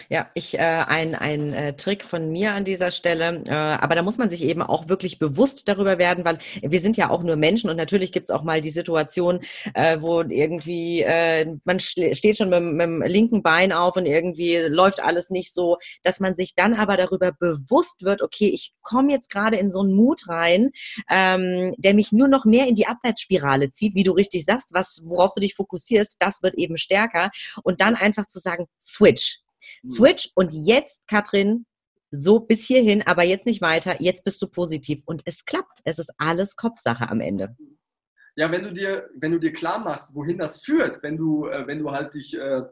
Ja, 0.10 0.30
ich 0.34 0.58
äh, 0.58 0.62
ein, 0.62 1.16
ein 1.16 1.54
äh, 1.54 1.74
Trick 1.74 2.04
von 2.04 2.32
mir 2.32 2.52
an 2.54 2.66
dieser 2.66 2.92
Stelle, 2.92 3.44
äh, 3.48 3.52
aber 3.52 3.96
da 3.96 4.02
muss 4.02 4.18
man 4.18 4.30
sich 4.30 4.44
eben 4.44 4.62
auch 4.62 4.90
wirklich 4.90 5.20
bewusst 5.20 5.68
darüber 5.68 5.98
werden, 5.98 6.26
weil 6.26 6.38
wir 6.62 6.82
sind 6.82 6.98
ja 6.98 7.10
auch 7.10 7.24
nur 7.24 7.36
Menschen 7.36 7.70
und 7.70 7.78
natürlich 7.78 8.12
gibt's 8.12 8.30
auch 8.30 8.44
mal 8.44 8.62
die 8.62 8.72
Situation, 8.72 9.40
äh, 9.74 9.98
wo 10.02 10.22
irgendwie 10.22 11.02
äh, 11.02 11.56
man 11.64 11.80
steht 11.80 12.38
schon 12.38 12.50
mit, 12.50 12.62
mit 12.62 12.82
dem 12.82 13.02
linken 13.02 13.42
Bein 13.42 13.72
auf 13.72 13.96
und 13.96 14.06
irgendwie 14.06 14.58
läuft 14.58 15.02
alles 15.02 15.30
nicht 15.30 15.54
so, 15.54 15.78
dass 16.04 16.20
man 16.20 16.36
sich 16.36 16.56
dann 16.56 16.74
aber 16.74 16.98
darüber 16.98 17.32
bewusst 17.32 18.04
wird, 18.04 18.22
okay, 18.22 18.50
ich 18.50 18.74
komme 18.82 19.12
jetzt 19.12 19.30
gerade 19.30 19.58
in 19.58 19.72
so 19.72 19.82
einen 19.82 19.94
Mut 19.94 20.28
rein, 20.28 20.72
ähm, 21.10 21.74
der 21.78 21.94
mich 21.94 22.12
nur 22.12 22.28
noch 22.28 22.46
mehr 22.46 22.68
in 22.68 22.76
die 22.76 22.88
Abwärtsspirale 22.88 23.72
zieht, 23.72 23.96
wie 23.96 24.04
du 24.04 24.12
richtig 24.12 24.46
sagst, 24.46 24.70
was 24.74 25.02
worauf 25.06 25.34
du 25.34 25.42
dich 25.42 25.56
fokussierst, 25.56 26.18
das 26.20 26.44
wird 26.44 26.56
eben 26.56 26.78
stärker 26.78 27.30
und 27.64 27.82
dann 27.82 27.96
einfach 27.96 28.28
zu 28.28 28.40
sagen, 28.40 28.68
switch. 28.82 29.40
Switch 29.88 30.30
und 30.36 30.54
jetzt, 30.54 31.08
Katrin, 31.08 31.66
so 32.12 32.40
bis 32.40 32.66
hierhin, 32.66 33.04
aber 33.06 33.24
jetzt 33.24 33.46
nicht 33.46 33.62
weiter, 33.62 34.02
jetzt 34.02 34.24
bist 34.24 34.42
du 34.42 34.48
positiv 34.48 35.02
und 35.06 35.22
es 35.26 35.46
klappt. 35.46 35.80
Es 35.84 36.00
ist 36.00 36.12
alles 36.18 36.56
Kopfsache 36.56 37.10
am 37.10 37.22
Ende. 37.22 37.56
ja, 38.36 38.52
wenn 38.52 38.64
du 38.64 38.72
dir, 38.72 39.10
wenn 39.16 39.32
du 39.32 39.40
dir 39.40 39.54
klar 39.54 39.80
machst, 39.80 40.16
wohin 40.16 40.38
das 40.38 40.64
führt, 40.64 41.04
wenn 41.04 41.18
du, 41.18 41.48
äh, 41.48 41.68
wenn 41.68 41.80
du 41.80 41.92
halt 41.92 42.14
dich 42.14 42.34
äh, 42.36 42.64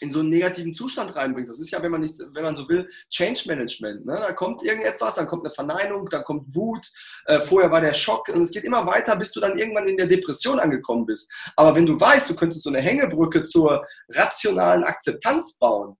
in 0.00 0.10
so 0.10 0.20
einen 0.20 0.30
negativen 0.30 0.72
Zustand 0.72 1.14
reinbringst. 1.14 1.50
Das 1.50 1.60
ist 1.60 1.70
ja, 1.70 1.82
wenn 1.82 1.90
man, 1.90 2.00
nicht, 2.00 2.14
wenn 2.32 2.42
man 2.42 2.56
so 2.56 2.68
will, 2.68 2.88
Change 3.10 3.42
Management. 3.46 4.06
Ne? 4.06 4.14
Da 4.14 4.32
kommt 4.32 4.62
irgendetwas, 4.62 5.16
dann 5.16 5.26
kommt 5.26 5.44
eine 5.44 5.52
Verneinung, 5.52 6.08
dann 6.08 6.24
kommt 6.24 6.54
Wut, 6.54 6.90
äh, 7.26 7.40
vorher 7.40 7.70
war 7.70 7.80
der 7.80 7.92
Schock 7.92 8.28
und 8.28 8.40
es 8.40 8.52
geht 8.52 8.64
immer 8.64 8.86
weiter, 8.86 9.16
bis 9.16 9.32
du 9.32 9.40
dann 9.40 9.58
irgendwann 9.58 9.88
in 9.88 9.96
der 9.96 10.06
Depression 10.06 10.58
angekommen 10.58 11.06
bist. 11.06 11.30
Aber 11.56 11.74
wenn 11.74 11.86
du 11.86 11.98
weißt, 11.98 12.30
du 12.30 12.34
könntest 12.34 12.62
so 12.62 12.70
eine 12.70 12.80
Hängebrücke 12.80 13.44
zur 13.44 13.86
rationalen 14.08 14.84
Akzeptanz 14.84 15.58
bauen, 15.58 15.96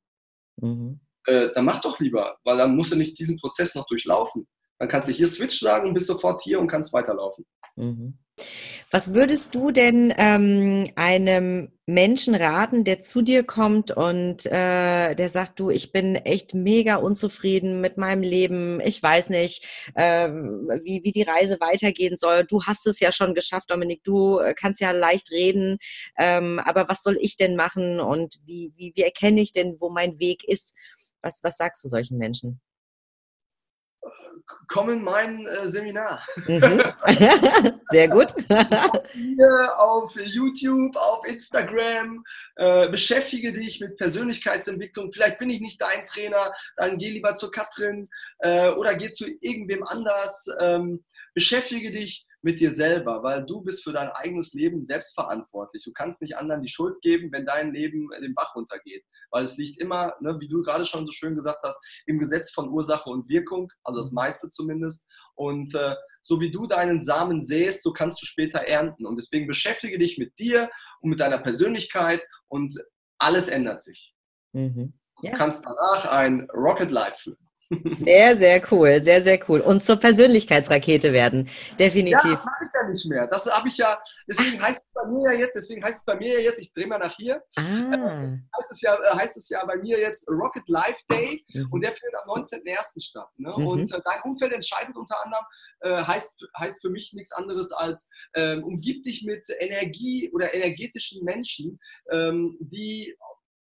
mhm. 0.60 1.00
äh, 1.26 1.48
dann 1.54 1.64
mach 1.64 1.80
doch 1.80 2.00
lieber, 2.00 2.36
weil 2.44 2.56
dann 2.56 2.76
musst 2.76 2.92
du 2.92 2.96
nicht 2.96 3.18
diesen 3.18 3.38
Prozess 3.38 3.74
noch 3.74 3.86
durchlaufen. 3.86 4.46
Dann 4.80 4.88
kannst 4.88 5.10
du 5.10 5.12
hier 5.12 5.26
Switch 5.26 5.60
sagen 5.60 5.88
und 5.88 5.94
bist 5.94 6.06
sofort 6.06 6.40
hier 6.42 6.58
und 6.58 6.66
kannst 6.66 6.92
weiterlaufen. 6.94 7.44
Mhm. 7.76 8.18
Was 8.90 9.12
würdest 9.12 9.54
du 9.54 9.70
denn 9.70 10.12
ähm, 10.16 10.90
einem 10.96 11.70
Menschen 11.84 12.34
raten, 12.34 12.84
der 12.84 13.00
zu 13.00 13.20
dir 13.20 13.44
kommt 13.44 13.90
und 13.90 14.46
äh, 14.46 15.14
der 15.14 15.28
sagt, 15.28 15.60
du, 15.60 15.68
ich 15.68 15.92
bin 15.92 16.16
echt 16.16 16.54
mega 16.54 16.96
unzufrieden 16.96 17.82
mit 17.82 17.98
meinem 17.98 18.22
Leben, 18.22 18.80
ich 18.80 19.02
weiß 19.02 19.28
nicht, 19.28 19.66
äh, 19.94 20.30
wie, 20.30 21.02
wie 21.04 21.12
die 21.12 21.22
Reise 21.22 21.58
weitergehen 21.60 22.16
soll. 22.16 22.44
Du 22.44 22.64
hast 22.64 22.86
es 22.86 23.00
ja 23.00 23.12
schon 23.12 23.34
geschafft, 23.34 23.70
Dominik, 23.70 24.02
du 24.02 24.38
äh, 24.38 24.54
kannst 24.54 24.80
ja 24.80 24.92
leicht 24.92 25.30
reden, 25.30 25.76
ähm, 26.18 26.58
aber 26.58 26.88
was 26.88 27.02
soll 27.02 27.18
ich 27.20 27.36
denn 27.36 27.56
machen 27.56 28.00
und 28.00 28.36
wie, 28.46 28.72
wie, 28.76 28.92
wie 28.96 29.02
erkenne 29.02 29.42
ich 29.42 29.52
denn, 29.52 29.76
wo 29.78 29.90
mein 29.90 30.18
Weg 30.18 30.42
ist? 30.44 30.74
Was, 31.20 31.40
was 31.42 31.58
sagst 31.58 31.84
du 31.84 31.88
solchen 31.88 32.16
Menschen? 32.16 32.62
Komm 34.68 34.90
in 34.90 35.02
mein 35.02 35.46
äh, 35.46 35.68
Seminar. 35.68 36.24
Mhm. 36.46 36.82
Sehr 37.90 38.08
gut. 38.08 38.34
Hier 39.12 39.68
auf 39.78 40.14
YouTube, 40.16 40.96
auf 40.96 41.26
Instagram, 41.26 42.24
äh, 42.56 42.88
beschäftige 42.88 43.52
dich 43.52 43.80
mit 43.80 43.96
Persönlichkeitsentwicklung. 43.96 45.12
Vielleicht 45.12 45.38
bin 45.38 45.50
ich 45.50 45.60
nicht 45.60 45.80
dein 45.80 46.06
Trainer, 46.06 46.52
dann 46.76 46.98
geh 46.98 47.10
lieber 47.10 47.34
zu 47.34 47.50
Katrin 47.50 48.08
äh, 48.38 48.70
oder 48.70 48.94
geh 48.94 49.10
zu 49.10 49.26
irgendwem 49.40 49.82
anders. 49.84 50.46
Ähm, 50.60 51.04
beschäftige 51.34 51.90
dich 51.90 52.26
mit 52.42 52.60
dir 52.60 52.70
selber, 52.70 53.22
weil 53.22 53.44
du 53.44 53.60
bist 53.60 53.84
für 53.84 53.92
dein 53.92 54.08
eigenes 54.08 54.52
Leben 54.54 54.82
selbstverantwortlich. 54.82 55.84
Du 55.84 55.92
kannst 55.92 56.22
nicht 56.22 56.36
anderen 56.36 56.62
die 56.62 56.68
Schuld 56.68 57.00
geben, 57.02 57.30
wenn 57.32 57.44
dein 57.44 57.72
Leben 57.72 58.08
den 58.20 58.34
Bach 58.34 58.54
runtergeht, 58.54 59.04
weil 59.30 59.42
es 59.42 59.56
liegt 59.56 59.78
immer, 59.80 60.14
ne, 60.20 60.38
wie 60.40 60.48
du 60.48 60.62
gerade 60.62 60.86
schon 60.86 61.04
so 61.06 61.12
schön 61.12 61.34
gesagt 61.34 61.62
hast, 61.62 61.78
im 62.06 62.18
Gesetz 62.18 62.50
von 62.50 62.70
Ursache 62.70 63.10
und 63.10 63.28
Wirkung, 63.28 63.70
also 63.84 63.98
das 63.98 64.10
mhm. 64.10 64.16
meiste 64.16 64.48
zumindest. 64.48 65.06
Und 65.34 65.74
äh, 65.74 65.94
so 66.22 66.40
wie 66.40 66.50
du 66.50 66.66
deinen 66.66 67.00
Samen 67.00 67.40
säst, 67.40 67.82
so 67.82 67.92
kannst 67.92 68.20
du 68.22 68.26
später 68.26 68.60
ernten. 68.60 69.06
Und 69.06 69.16
deswegen 69.16 69.46
beschäftige 69.46 69.98
dich 69.98 70.18
mit 70.18 70.38
dir 70.38 70.70
und 71.00 71.10
mit 71.10 71.20
deiner 71.20 71.38
Persönlichkeit 71.38 72.22
und 72.48 72.74
alles 73.18 73.48
ändert 73.48 73.82
sich. 73.82 74.14
Mhm. 74.52 74.94
Ja. 75.22 75.32
Du 75.32 75.36
kannst 75.36 75.66
danach 75.66 76.06
ein 76.06 76.48
Rocket 76.52 76.90
Life 76.90 77.18
führen. 77.18 77.49
Sehr, 77.70 78.36
sehr 78.36 78.60
cool, 78.72 79.00
sehr, 79.02 79.22
sehr 79.22 79.38
cool. 79.48 79.60
Und 79.60 79.84
zur 79.84 79.96
Persönlichkeitsrakete 79.96 81.12
werden, 81.12 81.48
definitiv. 81.78 82.24
Ja, 82.24 82.30
das 82.30 82.44
mache 82.44 82.64
ich 82.64 82.74
ja 82.74 82.88
nicht 82.88 83.06
mehr. 83.06 83.26
Das 83.28 83.46
habe 83.46 83.68
ich 83.68 83.76
ja, 83.76 84.02
deswegen 84.28 84.60
heißt 84.60 84.82
es 84.84 84.92
bei 84.92 85.08
mir 85.08 85.32
ja 85.32 85.38
jetzt, 85.38 85.54
deswegen 85.54 85.84
heißt 85.84 85.98
es 85.98 86.04
bei 86.04 86.16
mir 86.16 86.34
ja 86.34 86.40
jetzt, 86.40 86.60
ich 86.60 86.72
drehe 86.72 86.88
mal 86.88 86.98
nach 86.98 87.14
hier, 87.16 87.40
ah. 87.56 87.62
äh, 87.62 88.26
heißt, 88.56 88.70
es 88.72 88.80
ja, 88.80 88.94
äh, 88.94 89.16
heißt 89.16 89.36
es 89.36 89.48
ja 89.50 89.64
bei 89.64 89.76
mir 89.76 90.00
jetzt 90.00 90.28
Rocket 90.28 90.68
Life 90.68 91.00
Day 91.08 91.44
mhm. 91.54 91.68
und 91.70 91.82
der 91.82 91.92
findet 91.92 92.16
am 92.22 92.28
19.01. 92.30 93.00
statt. 93.04 93.28
Ne? 93.36 93.54
Mhm. 93.56 93.66
Und 93.66 93.94
äh, 93.94 94.00
dein 94.04 94.20
Umfeld 94.22 94.52
entscheidet 94.52 94.96
unter 94.96 95.24
anderem, 95.24 95.44
äh, 95.80 96.02
heißt, 96.02 96.44
heißt 96.58 96.80
für 96.80 96.90
mich 96.90 97.12
nichts 97.12 97.30
anderes 97.32 97.70
als, 97.70 98.08
ähm, 98.34 98.64
umgib 98.64 99.04
dich 99.04 99.22
mit 99.22 99.48
Energie 99.60 100.28
oder 100.32 100.52
energetischen 100.52 101.22
Menschen, 101.22 101.78
ähm, 102.10 102.56
die 102.60 103.16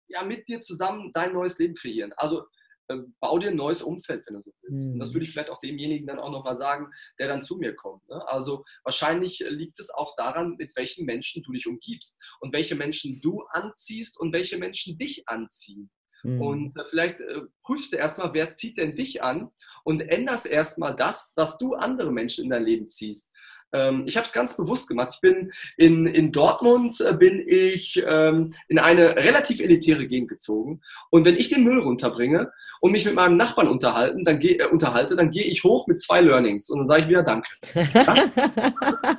ja 0.06 0.22
mit 0.22 0.48
dir 0.48 0.60
zusammen 0.60 1.10
dein 1.12 1.32
neues 1.32 1.58
Leben 1.58 1.74
kreieren. 1.74 2.12
Also 2.16 2.44
ähm, 2.88 3.14
bau 3.20 3.38
dir 3.38 3.48
ein 3.48 3.56
neues 3.56 3.82
Umfeld, 3.82 4.24
wenn 4.26 4.34
du 4.34 4.42
so 4.42 4.52
willst. 4.62 4.86
Mhm. 4.86 4.94
Und 4.94 4.98
das 5.00 5.10
mhm. 5.10 5.14
würde 5.14 5.24
ich 5.24 5.30
vielleicht 5.30 5.50
auch 5.50 5.60
demjenigen 5.60 6.06
dann 6.06 6.18
auch 6.18 6.30
nochmal 6.30 6.56
sagen, 6.56 6.90
der 7.18 7.28
dann 7.28 7.42
zu 7.42 7.56
mir 7.56 7.74
kommt. 7.74 8.06
Ne? 8.08 8.26
Also 8.28 8.64
wahrscheinlich 8.84 9.44
liegt 9.48 9.78
es 9.80 9.90
auch 9.90 10.14
daran, 10.16 10.56
mit 10.56 10.74
welchen 10.76 11.04
Menschen 11.04 11.42
du 11.42 11.52
dich 11.52 11.66
umgibst 11.66 12.16
und 12.40 12.52
welche 12.52 12.74
Menschen 12.74 13.20
du 13.20 13.42
anziehst 13.50 14.18
und 14.18 14.32
welche 14.32 14.58
Menschen 14.58 14.98
dich 14.98 15.28
anziehen. 15.28 15.90
Mhm. 16.22 16.40
Und 16.40 16.76
äh, 16.76 16.84
vielleicht 16.88 17.20
äh, 17.20 17.42
prüfst 17.62 17.92
du 17.92 17.96
erstmal, 17.96 18.32
wer 18.34 18.52
zieht 18.52 18.78
denn 18.78 18.94
dich 18.94 19.22
an 19.22 19.50
und 19.84 20.00
änderst 20.00 20.46
erstmal 20.46 20.94
das, 20.96 21.32
dass 21.34 21.58
du 21.58 21.74
andere 21.74 22.12
Menschen 22.12 22.44
in 22.44 22.50
dein 22.50 22.64
Leben 22.64 22.88
ziehst. 22.88 23.30
Ähm, 23.72 24.04
ich 24.06 24.16
habe 24.16 24.26
es 24.26 24.32
ganz 24.32 24.56
bewusst 24.56 24.88
gemacht. 24.88 25.12
Ich 25.14 25.20
bin 25.20 25.52
in, 25.76 26.06
in 26.06 26.32
Dortmund, 26.32 27.00
äh, 27.00 27.12
bin 27.12 27.42
ich 27.46 28.02
ähm, 28.06 28.50
in 28.68 28.78
eine 28.78 29.16
relativ 29.16 29.60
elitäre 29.60 30.06
Gegend 30.06 30.28
gezogen. 30.28 30.80
Und 31.10 31.24
wenn 31.24 31.36
ich 31.36 31.48
den 31.50 31.64
Müll 31.64 31.80
runterbringe 31.80 32.50
und 32.80 32.92
mich 32.92 33.04
mit 33.04 33.14
meinem 33.14 33.36
Nachbarn 33.36 33.68
unterhalten, 33.68 34.24
dann 34.24 34.38
geh, 34.38 34.56
äh, 34.56 34.66
unterhalte, 34.66 35.16
dann 35.16 35.30
gehe 35.30 35.44
ich 35.44 35.64
hoch 35.64 35.86
mit 35.86 36.00
zwei 36.00 36.20
Learnings 36.20 36.70
und 36.70 36.78
dann 36.78 36.86
sage 36.86 37.02
ich 37.02 37.08
wieder 37.08 37.22
Danke. 37.22 37.50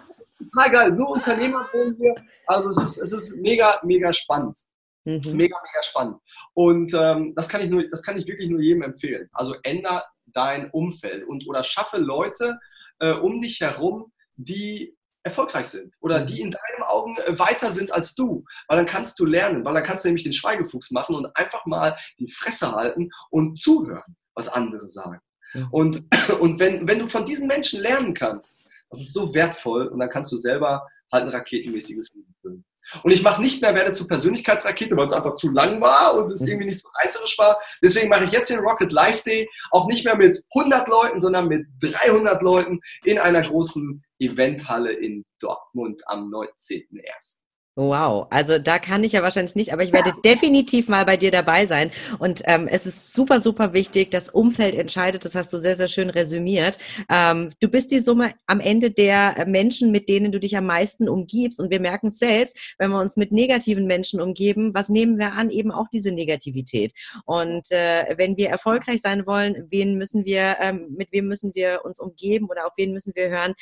Total 0.51 0.71
geil, 0.71 0.91
nur 0.93 1.09
Unternehmer 1.11 1.67
hier. 1.71 2.15
Also 2.47 2.69
es 2.69 2.81
ist, 2.81 2.97
es 2.97 3.13
ist 3.13 3.37
mega, 3.37 3.79
mega 3.83 4.11
spannend. 4.13 4.57
Mhm. 5.05 5.21
Mega, 5.33 5.57
mega 5.57 5.83
spannend. 5.83 6.17
Und 6.53 6.93
ähm, 6.93 7.33
das, 7.35 7.47
kann 7.47 7.61
ich 7.61 7.69
nur, 7.69 7.87
das 7.87 8.01
kann 8.01 8.17
ich 8.17 8.27
wirklich 8.27 8.49
nur 8.49 8.59
jedem 8.59 8.81
empfehlen. 8.81 9.29
Also 9.33 9.55
änder 9.63 10.05
dein 10.25 10.69
Umfeld 10.71 11.25
und 11.27 11.47
oder 11.47 11.63
schaffe 11.63 11.97
Leute 11.97 12.59
äh, 12.99 13.13
um 13.13 13.41
dich 13.41 13.59
herum, 13.61 14.11
die 14.39 14.95
erfolgreich 15.23 15.67
sind 15.67 15.95
oder 15.99 16.21
die 16.21 16.41
in 16.41 16.51
deinen 16.51 16.83
Augen 16.83 17.17
äh, 17.17 17.37
weiter 17.37 17.71
sind 17.71 17.93
als 17.93 18.15
du, 18.15 18.45
weil 18.67 18.77
dann 18.77 18.85
kannst 18.85 19.19
du 19.19 19.25
lernen, 19.25 19.65
weil 19.65 19.73
dann 19.73 19.83
kannst 19.83 20.03
du 20.03 20.07
nämlich 20.07 20.23
den 20.23 20.33
Schweigefuchs 20.33 20.91
machen 20.91 21.15
und 21.15 21.35
einfach 21.35 21.65
mal 21.65 21.97
die 22.19 22.31
Fresse 22.31 22.71
halten 22.71 23.09
und 23.29 23.59
zuhören, 23.59 24.15
was 24.33 24.47
andere 24.49 24.89
sagen. 24.89 25.19
Ja. 25.53 25.67
Und, 25.71 26.03
und 26.39 26.59
wenn, 26.59 26.87
wenn 26.87 26.99
du 26.99 27.07
von 27.07 27.25
diesen 27.25 27.47
Menschen 27.47 27.81
lernen 27.81 28.13
kannst, 28.13 28.65
das 28.89 29.01
ist 29.01 29.13
so 29.13 29.33
wertvoll 29.35 29.87
und 29.87 29.99
dann 29.99 30.09
kannst 30.09 30.31
du 30.31 30.37
selber 30.37 30.87
halt 31.11 31.23
ein 31.23 31.29
raketenmäßiges 31.29 32.09
Leben 32.13 32.33
führen. 32.41 32.65
Und 33.03 33.11
ich 33.11 33.21
mache 33.21 33.41
nicht 33.41 33.61
mehr 33.61 33.75
Werde 33.75 33.91
zur 33.91 34.07
Persönlichkeitsrakete, 34.07 34.97
weil 34.97 35.05
es 35.05 35.13
einfach 35.13 35.35
zu 35.35 35.51
lang 35.51 35.79
war 35.79 36.15
und 36.15 36.31
es 36.31 36.41
mhm. 36.41 36.47
irgendwie 36.47 36.67
nicht 36.67 36.79
so 36.79 36.87
reißerisch 37.01 37.37
war. 37.37 37.59
Deswegen 37.83 38.09
mache 38.09 38.23
ich 38.23 38.31
jetzt 38.31 38.49
den 38.49 38.59
Rocket 38.59 38.91
Life 38.91 39.23
Day 39.23 39.47
auch 39.71 39.87
nicht 39.87 40.05
mehr 40.05 40.15
mit 40.15 40.43
100 40.55 40.87
Leuten, 40.87 41.19
sondern 41.19 41.47
mit 41.47 41.67
300 41.81 42.41
Leuten 42.41 42.79
in 43.03 43.19
einer 43.19 43.43
großen 43.43 44.03
Eventhalle 44.19 44.91
in 44.91 45.25
Dortmund 45.39 46.01
am 46.07 46.29
19.01. 46.29 47.41
Wow, 47.81 48.27
also 48.29 48.59
da 48.59 48.77
kann 48.77 49.05
ich 49.05 49.13
ja 49.13 49.23
wahrscheinlich 49.23 49.55
nicht, 49.55 49.71
aber 49.71 49.83
ich 49.83 49.93
werde 49.93 50.11
definitiv 50.25 50.89
mal 50.89 51.05
bei 51.05 51.15
dir 51.15 51.31
dabei 51.31 51.65
sein. 51.65 51.91
Und 52.19 52.41
ähm, 52.43 52.67
es 52.67 52.85
ist 52.85 53.13
super, 53.13 53.39
super 53.39 53.71
wichtig, 53.71 54.11
das 54.11 54.27
Umfeld 54.27 54.75
entscheidet, 54.75 55.23
das 55.23 55.33
hast 55.33 55.53
du 55.53 55.57
sehr, 55.59 55.77
sehr 55.77 55.87
schön 55.87 56.09
resümiert. 56.09 56.77
Ähm, 57.09 57.51
du 57.61 57.69
bist 57.69 57.91
die 57.91 57.99
Summe 57.99 58.33
am 58.47 58.59
Ende 58.59 58.91
der 58.91 59.45
Menschen, 59.47 59.91
mit 59.91 60.09
denen 60.09 60.33
du 60.33 60.41
dich 60.41 60.57
am 60.57 60.65
meisten 60.65 61.07
umgibst. 61.07 61.61
Und 61.61 61.71
wir 61.71 61.79
merken 61.79 62.07
es 62.07 62.19
selbst, 62.19 62.57
wenn 62.79 62.91
wir 62.91 62.99
uns 62.99 63.15
mit 63.15 63.31
negativen 63.31 63.87
Menschen 63.87 64.19
umgeben, 64.19 64.73
was 64.73 64.89
nehmen 64.89 65.17
wir 65.17 65.31
an? 65.31 65.49
Eben 65.49 65.71
auch 65.71 65.87
diese 65.87 66.11
Negativität. 66.11 66.91
Und 67.23 67.71
äh, 67.71 68.13
wenn 68.17 68.35
wir 68.35 68.49
erfolgreich 68.49 68.99
sein 68.99 69.25
wollen, 69.25 69.67
wen 69.69 69.95
müssen 69.97 70.25
wir, 70.25 70.57
ähm, 70.59 70.87
mit 70.97 71.13
wem 71.13 71.27
müssen 71.27 71.55
wir 71.55 71.85
uns 71.85 72.01
umgeben 72.01 72.47
oder 72.49 72.65
auf 72.65 72.73
wen 72.75 72.91
müssen 72.91 73.13
wir 73.15 73.29
hören? 73.29 73.53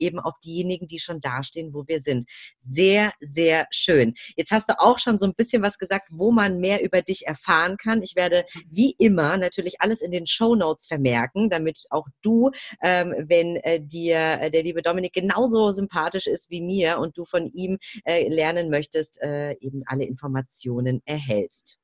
Eben 0.00 0.18
auf 0.18 0.38
diejenigen, 0.44 0.86
die 0.86 0.98
schon 0.98 1.20
dastehen, 1.20 1.72
wo 1.72 1.86
wir 1.86 2.00
sind. 2.00 2.24
Sehr, 2.58 3.12
sehr 3.20 3.66
schön. 3.70 4.14
Jetzt 4.36 4.50
hast 4.50 4.68
du 4.68 4.80
auch 4.80 4.98
schon 4.98 5.18
so 5.18 5.26
ein 5.26 5.34
bisschen 5.34 5.62
was 5.62 5.78
gesagt, 5.78 6.08
wo 6.10 6.30
man 6.30 6.58
mehr 6.58 6.82
über 6.82 7.02
dich 7.02 7.26
erfahren 7.26 7.76
kann. 7.76 8.02
Ich 8.02 8.16
werde 8.16 8.44
wie 8.68 8.94
immer 8.98 9.36
natürlich 9.36 9.80
alles 9.80 10.00
in 10.00 10.10
den 10.10 10.26
Show 10.26 10.54
Notes 10.54 10.86
vermerken, 10.86 11.50
damit 11.50 11.84
auch 11.90 12.06
du, 12.22 12.50
ähm, 12.82 13.14
wenn 13.18 13.56
äh, 13.56 13.80
dir 13.80 14.40
äh, 14.40 14.50
der 14.50 14.62
liebe 14.62 14.82
Dominik 14.82 15.12
genauso 15.12 15.72
sympathisch 15.72 16.26
ist 16.26 16.50
wie 16.50 16.60
mir 16.60 16.98
und 16.98 17.16
du 17.16 17.24
von 17.24 17.46
ihm 17.52 17.78
äh, 18.04 18.28
lernen 18.28 18.70
möchtest, 18.70 19.20
äh, 19.22 19.52
eben 19.60 19.82
alle 19.86 20.04
Informationen 20.04 21.02
erhältst. 21.04 21.78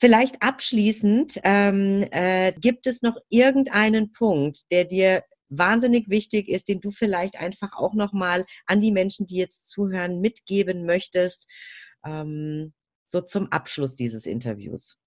Vielleicht 0.00 0.42
abschließend, 0.42 1.40
ähm, 1.44 2.06
äh, 2.10 2.52
gibt 2.52 2.86
es 2.86 3.02
noch 3.02 3.16
irgendeinen 3.30 4.12
Punkt, 4.12 4.70
der 4.70 4.84
dir 4.84 5.24
wahnsinnig 5.58 6.08
wichtig 6.08 6.48
ist, 6.48 6.68
den 6.68 6.80
du 6.80 6.90
vielleicht 6.90 7.36
einfach 7.36 7.72
auch 7.74 7.94
nochmal 7.94 8.44
an 8.66 8.80
die 8.80 8.92
Menschen, 8.92 9.26
die 9.26 9.36
jetzt 9.36 9.68
zuhören, 9.68 10.20
mitgeben 10.20 10.86
möchtest, 10.86 11.50
ähm, 12.04 12.72
so 13.08 13.20
zum 13.20 13.50
Abschluss 13.52 13.94
dieses 13.94 14.26
Interviews? 14.26 14.98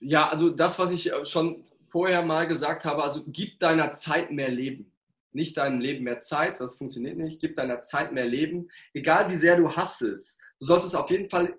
Ja, 0.00 0.28
also 0.28 0.50
das, 0.50 0.78
was 0.78 0.90
ich 0.90 1.12
äh, 1.12 1.24
schon 1.24 1.64
vorher 1.88 2.22
mal 2.22 2.46
gesagt 2.46 2.84
habe, 2.84 3.02
also 3.02 3.22
gib 3.26 3.60
deiner 3.60 3.94
Zeit 3.94 4.30
mehr 4.30 4.50
Leben. 4.50 4.90
Nicht 5.32 5.56
deinem 5.56 5.80
Leben 5.80 6.04
mehr 6.04 6.20
Zeit, 6.20 6.60
das 6.60 6.76
funktioniert 6.76 7.16
nicht. 7.16 7.40
Gib 7.40 7.56
deiner 7.56 7.82
Zeit 7.82 8.12
mehr 8.12 8.26
Leben. 8.26 8.68
Egal 8.92 9.30
wie 9.30 9.36
sehr 9.36 9.56
du 9.56 9.70
hasselst, 9.70 10.40
du 10.60 10.66
solltest 10.66 10.96
auf 10.96 11.10
jeden 11.10 11.28
Fall 11.28 11.56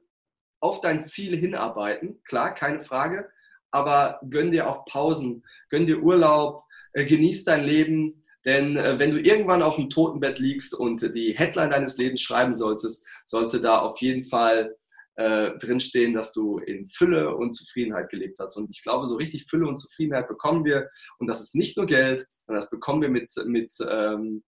auf 0.60 0.82
dein 0.82 1.04
Ziel 1.04 1.38
hinarbeiten. 1.38 2.22
Klar, 2.24 2.54
keine 2.54 2.82
Frage. 2.82 3.30
Aber 3.72 4.20
gönn 4.30 4.52
dir 4.52 4.70
auch 4.70 4.86
Pausen, 4.86 5.44
gönn 5.70 5.86
dir 5.86 6.02
Urlaub, 6.02 6.65
genieß 7.04 7.44
dein 7.44 7.66
Leben, 7.66 8.22
Denn 8.46 8.78
äh, 8.78 8.98
wenn 9.00 9.12
du 9.12 9.20
irgendwann 9.20 9.62
auf 9.62 9.76
dem 9.76 9.90
Totenbett 9.90 10.40
liegst 10.40 10.74
und 10.74 11.02
die 11.16 11.36
Headline 11.36 11.72
deines 11.72 11.98
Lebens 11.98 12.22
schreiben 12.22 12.54
solltest, 12.54 13.06
sollte 13.26 13.60
da 13.60 13.80
auf 13.80 14.00
jeden 14.00 14.24
Fall 14.24 14.76
äh, 15.16 15.52
drinstehen, 15.58 16.14
dass 16.14 16.32
du 16.32 16.60
in 16.60 16.86
Fülle 16.86 17.36
und 17.36 17.54
Zufriedenheit 17.54 18.10
gelebt 18.10 18.38
hast. 18.40 18.56
Und 18.56 18.70
ich 18.70 18.84
glaube, 18.84 19.08
so 19.08 19.16
richtig 19.16 19.46
Fülle 19.50 19.68
und 19.68 19.78
Zufriedenheit 19.78 20.28
bekommen 20.28 20.64
wir. 20.64 20.90
Und 21.20 21.28
das 21.28 21.42
ist 21.42 21.56
nicht 21.56 21.76
nur 21.76 21.86
Geld, 21.86 22.26
sondern 22.46 22.62
das 22.62 22.70
bekommen 22.70 23.02
wir 23.02 23.10
mit, 23.10 23.34
mit 23.46 23.74
ähm, 23.90 24.44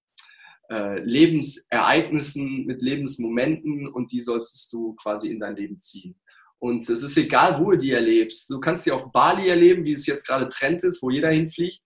äh, 0.70 1.00
Lebensereignissen, 1.00 2.66
mit 2.66 2.82
Lebensmomenten 2.82 3.88
und 3.88 4.12
die 4.12 4.20
solltest 4.20 4.72
du 4.74 4.94
quasi 4.96 5.30
in 5.32 5.40
dein 5.40 5.56
Leben 5.56 5.80
ziehen. 5.80 6.20
Und 6.60 6.90
es 6.90 7.04
ist 7.04 7.18
egal, 7.18 7.60
wo 7.60 7.72
du 7.72 7.78
die 7.78 7.92
erlebst. 7.92 8.50
Du 8.50 8.60
kannst 8.60 8.84
sie 8.84 8.92
auf 8.92 9.12
Bali 9.12 9.48
erleben, 9.48 9.86
wie 9.86 9.92
es 9.92 10.06
jetzt 10.06 10.28
gerade 10.28 10.50
Trend 10.50 10.84
ist, 10.84 11.02
wo 11.02 11.10
jeder 11.10 11.30
hinfliegt. 11.30 11.82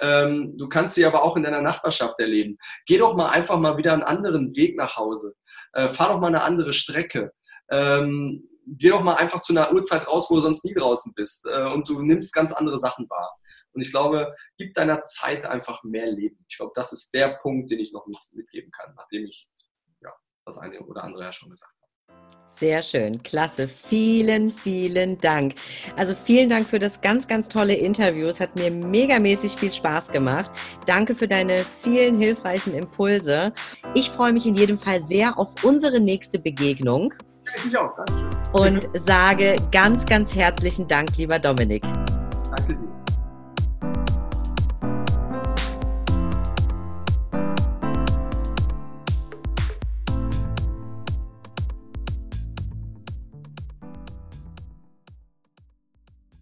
Ähm, 0.00 0.56
du 0.56 0.68
kannst 0.68 0.94
sie 0.94 1.04
aber 1.04 1.22
auch 1.22 1.36
in 1.36 1.42
deiner 1.42 1.62
Nachbarschaft 1.62 2.18
erleben. 2.20 2.58
Geh 2.86 2.98
doch 2.98 3.14
mal 3.14 3.30
einfach 3.30 3.58
mal 3.58 3.76
wieder 3.76 3.92
einen 3.92 4.02
anderen 4.02 4.54
Weg 4.56 4.76
nach 4.76 4.96
Hause. 4.96 5.34
Äh, 5.72 5.88
fahr 5.88 6.08
doch 6.08 6.20
mal 6.20 6.28
eine 6.28 6.42
andere 6.42 6.72
Strecke 6.72 7.32
ähm, 7.70 8.48
geh 8.66 8.90
doch 8.90 9.02
mal 9.02 9.14
einfach 9.14 9.42
zu 9.42 9.52
einer 9.52 9.72
Uhrzeit 9.72 10.06
raus, 10.06 10.26
wo 10.28 10.34
du 10.36 10.40
sonst 10.40 10.64
nie 10.64 10.74
draußen 10.74 11.12
bist 11.14 11.46
äh, 11.46 11.64
und 11.64 11.88
du 11.88 12.00
nimmst 12.02 12.32
ganz 12.32 12.52
andere 12.52 12.78
Sachen 12.78 13.08
wahr. 13.10 13.36
Und 13.72 13.82
ich 13.82 13.90
glaube, 13.90 14.34
gib 14.56 14.72
deiner 14.74 15.04
Zeit 15.04 15.44
einfach 15.44 15.82
mehr 15.82 16.06
Leben. 16.06 16.44
Ich 16.48 16.56
glaube, 16.56 16.72
das 16.74 16.92
ist 16.92 17.12
der 17.12 17.36
Punkt, 17.36 17.70
den 17.70 17.80
ich 17.80 17.92
noch 17.92 18.06
mit, 18.06 18.18
mitgeben 18.32 18.70
kann, 18.70 18.94
nachdem 18.94 19.26
ich 19.26 19.48
ja, 20.00 20.12
das 20.46 20.58
eine 20.58 20.80
oder 20.80 21.04
andere 21.04 21.24
ja 21.24 21.32
schon 21.32 21.50
gesagt 21.50 21.74
habe. 21.80 21.83
Sehr 22.56 22.82
schön, 22.82 23.20
klasse. 23.22 23.66
Vielen, 23.66 24.52
vielen 24.52 25.18
Dank. 25.18 25.56
Also 25.96 26.14
vielen 26.14 26.48
Dank 26.48 26.68
für 26.68 26.78
das 26.78 27.00
ganz, 27.00 27.26
ganz 27.26 27.48
tolle 27.48 27.74
Interview. 27.74 28.28
Es 28.28 28.38
hat 28.38 28.54
mir 28.56 28.70
megamäßig 28.70 29.56
viel 29.56 29.72
Spaß 29.72 30.12
gemacht. 30.12 30.52
Danke 30.86 31.16
für 31.16 31.26
deine 31.26 31.58
vielen 31.82 32.20
hilfreichen 32.20 32.72
Impulse. 32.72 33.52
Ich 33.94 34.08
freue 34.08 34.32
mich 34.32 34.46
in 34.46 34.54
jedem 34.54 34.78
Fall 34.78 35.04
sehr 35.04 35.36
auf 35.36 35.48
unsere 35.64 35.98
nächste 35.98 36.38
Begegnung. 36.38 37.12
Ich 37.66 37.76
auch, 37.76 37.90
danke. 37.96 38.30
Und 38.52 38.88
sage 39.04 39.56
ganz, 39.72 40.06
ganz 40.06 40.36
herzlichen 40.36 40.86
Dank, 40.86 41.16
lieber 41.16 41.40
Dominik. 41.40 41.82